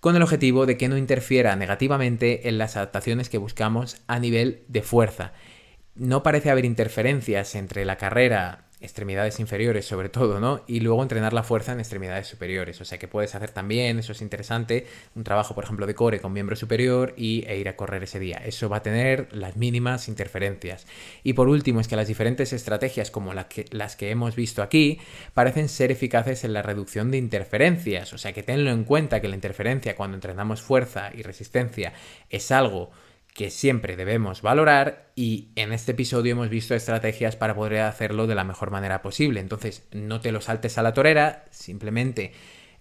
con 0.00 0.14
el 0.14 0.22
objetivo 0.22 0.66
de 0.66 0.76
que 0.76 0.90
no 0.90 0.98
interfiera 0.98 1.56
negativamente 1.56 2.50
en 2.50 2.58
las 2.58 2.76
adaptaciones 2.76 3.30
que 3.30 3.38
buscamos 3.38 4.02
a 4.08 4.18
nivel 4.18 4.62
de 4.68 4.82
fuerza. 4.82 5.32
No 5.94 6.22
parece 6.22 6.50
haber 6.50 6.66
interferencias 6.66 7.54
entre 7.54 7.86
la 7.86 7.96
carrera 7.96 8.66
extremidades 8.80 9.40
inferiores 9.40 9.86
sobre 9.86 10.08
todo, 10.08 10.40
¿no? 10.40 10.62
Y 10.66 10.80
luego 10.80 11.02
entrenar 11.02 11.32
la 11.32 11.42
fuerza 11.42 11.72
en 11.72 11.80
extremidades 11.80 12.26
superiores. 12.26 12.80
O 12.80 12.84
sea 12.84 12.98
que 12.98 13.08
puedes 13.08 13.34
hacer 13.34 13.50
también, 13.50 13.98
eso 13.98 14.12
es 14.12 14.22
interesante, 14.22 14.86
un 15.14 15.24
trabajo, 15.24 15.54
por 15.54 15.64
ejemplo, 15.64 15.86
de 15.86 15.94
core 15.94 16.20
con 16.20 16.32
miembro 16.32 16.56
superior 16.56 17.14
y, 17.16 17.44
e 17.46 17.58
ir 17.58 17.68
a 17.68 17.76
correr 17.76 18.02
ese 18.02 18.18
día. 18.18 18.38
Eso 18.44 18.68
va 18.68 18.78
a 18.78 18.82
tener 18.82 19.28
las 19.32 19.56
mínimas 19.56 20.08
interferencias. 20.08 20.86
Y 21.22 21.34
por 21.34 21.48
último, 21.48 21.80
es 21.80 21.88
que 21.88 21.96
las 21.96 22.08
diferentes 22.08 22.52
estrategias 22.52 23.10
como 23.10 23.32
que, 23.48 23.66
las 23.70 23.96
que 23.96 24.10
hemos 24.10 24.34
visto 24.34 24.62
aquí 24.62 24.98
parecen 25.34 25.68
ser 25.68 25.90
eficaces 25.90 26.44
en 26.44 26.52
la 26.52 26.62
reducción 26.62 27.10
de 27.10 27.18
interferencias. 27.18 28.12
O 28.12 28.18
sea 28.18 28.32
que 28.32 28.42
tenlo 28.42 28.70
en 28.70 28.84
cuenta 28.84 29.20
que 29.20 29.28
la 29.28 29.34
interferencia 29.34 29.94
cuando 29.96 30.16
entrenamos 30.16 30.62
fuerza 30.62 31.10
y 31.14 31.22
resistencia 31.22 31.92
es 32.28 32.50
algo 32.50 32.90
que 33.40 33.48
siempre 33.48 33.96
debemos 33.96 34.42
valorar 34.42 35.12
y 35.16 35.48
en 35.56 35.72
este 35.72 35.92
episodio 35.92 36.32
hemos 36.32 36.50
visto 36.50 36.74
estrategias 36.74 37.36
para 37.36 37.54
poder 37.54 37.80
hacerlo 37.80 38.26
de 38.26 38.34
la 38.34 38.44
mejor 38.44 38.70
manera 38.70 39.00
posible. 39.00 39.40
Entonces, 39.40 39.88
no 39.92 40.20
te 40.20 40.30
lo 40.30 40.42
saltes 40.42 40.76
a 40.76 40.82
la 40.82 40.92
torera, 40.92 41.46
simplemente 41.50 42.32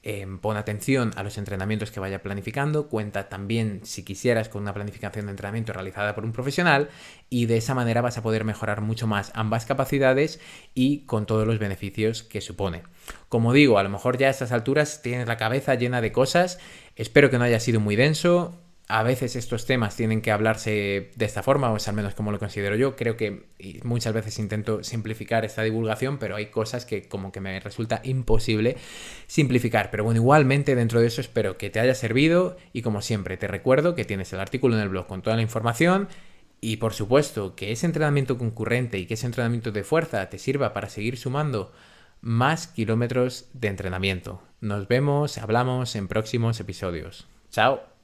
eh, 0.03 0.27
pon 0.41 0.57
atención 0.57 1.13
a 1.15 1.23
los 1.23 1.37
entrenamientos 1.37 1.91
que 1.91 2.01
vaya 2.01 2.21
planificando, 2.21 2.89
cuenta 2.89 3.29
también 3.29 3.79
si 3.85 4.03
quisieras 4.03 4.49
con 4.49 4.63
una 4.63 4.73
planificación 4.73 5.27
de 5.27 5.31
entrenamiento 5.31 5.71
realizada 5.71 6.13
por 6.13 6.25
un 6.25 6.33
profesional 6.33 6.89
y 7.29 7.45
de 7.45 7.55
esa 7.55 7.73
manera 7.73 8.01
vas 8.01 8.17
a 8.17 8.21
poder 8.21 8.43
mejorar 8.43 8.81
mucho 8.81 9.07
más 9.07 9.31
ambas 9.35 9.65
capacidades 9.65 10.41
y 10.75 11.05
con 11.05 11.25
todos 11.25 11.47
los 11.47 11.57
beneficios 11.57 12.21
que 12.21 12.41
supone. 12.41 12.83
Como 13.29 13.53
digo, 13.53 13.79
a 13.79 13.83
lo 13.83 13.89
mejor 13.89 14.17
ya 14.17 14.27
a 14.27 14.31
estas 14.31 14.51
alturas 14.51 15.01
tienes 15.01 15.25
la 15.25 15.37
cabeza 15.37 15.75
llena 15.75 16.01
de 16.01 16.11
cosas, 16.11 16.59
espero 16.97 17.29
que 17.29 17.37
no 17.37 17.45
haya 17.45 17.61
sido 17.61 17.79
muy 17.79 17.95
denso, 17.95 18.59
a 18.91 19.03
veces 19.03 19.35
estos 19.35 19.67
temas 19.67 19.95
tienen 19.95 20.19
que 20.19 20.31
hablarse 20.31 21.11
de 21.15 21.25
esta 21.25 21.43
forma, 21.43 21.71
o 21.71 21.77
es 21.77 21.87
al 21.87 21.93
menos 21.93 22.15
como 22.15 22.31
lo 22.31 22.39
considero 22.39 22.75
yo. 22.75 22.95
Creo 22.95 23.15
que 23.15 23.45
muchas 23.83 24.13
veces 24.13 24.39
intento 24.39 24.83
simplificar 24.83 25.45
esta 25.45 25.61
divulgación, 25.61 26.17
pero 26.17 26.35
hay 26.35 26.47
cosas 26.47 26.85
que 26.85 27.07
como 27.07 27.31
que 27.31 27.39
me 27.39 27.59
resulta 27.59 28.01
imposible 28.03 28.77
simplificar. 29.27 29.91
Pero 29.91 30.03
bueno, 30.05 30.19
igualmente 30.19 30.73
dentro 30.73 31.01
de 31.01 31.07
eso 31.07 31.21
espero 31.21 31.55
que 31.55 31.69
te 31.69 31.79
haya 31.79 31.93
servido 31.93 32.57
y 32.73 32.81
como 32.81 33.03
siempre 33.03 33.37
te 33.37 33.47
recuerdo 33.47 33.93
que 33.93 34.05
tienes 34.05 34.33
el 34.33 34.39
artículo 34.39 34.75
en 34.75 34.81
el 34.81 34.89
blog 34.89 35.05
con 35.05 35.21
toda 35.21 35.35
la 35.35 35.43
información 35.43 36.07
y 36.59 36.77
por 36.77 36.93
supuesto 36.93 37.55
que 37.55 37.71
ese 37.71 37.85
entrenamiento 37.85 38.39
concurrente 38.39 38.97
y 38.97 39.05
que 39.05 39.13
ese 39.13 39.27
entrenamiento 39.27 39.71
de 39.71 39.83
fuerza 39.83 40.27
te 40.31 40.39
sirva 40.39 40.73
para 40.73 40.89
seguir 40.89 41.17
sumando 41.17 41.71
más 42.21 42.65
kilómetros 42.65 43.49
de 43.53 43.67
entrenamiento. 43.67 44.41
Nos 44.61 44.87
vemos, 44.87 45.37
hablamos 45.37 45.95
en 45.95 46.07
próximos 46.07 46.59
episodios. 46.59 47.27
Chao. 47.51 47.98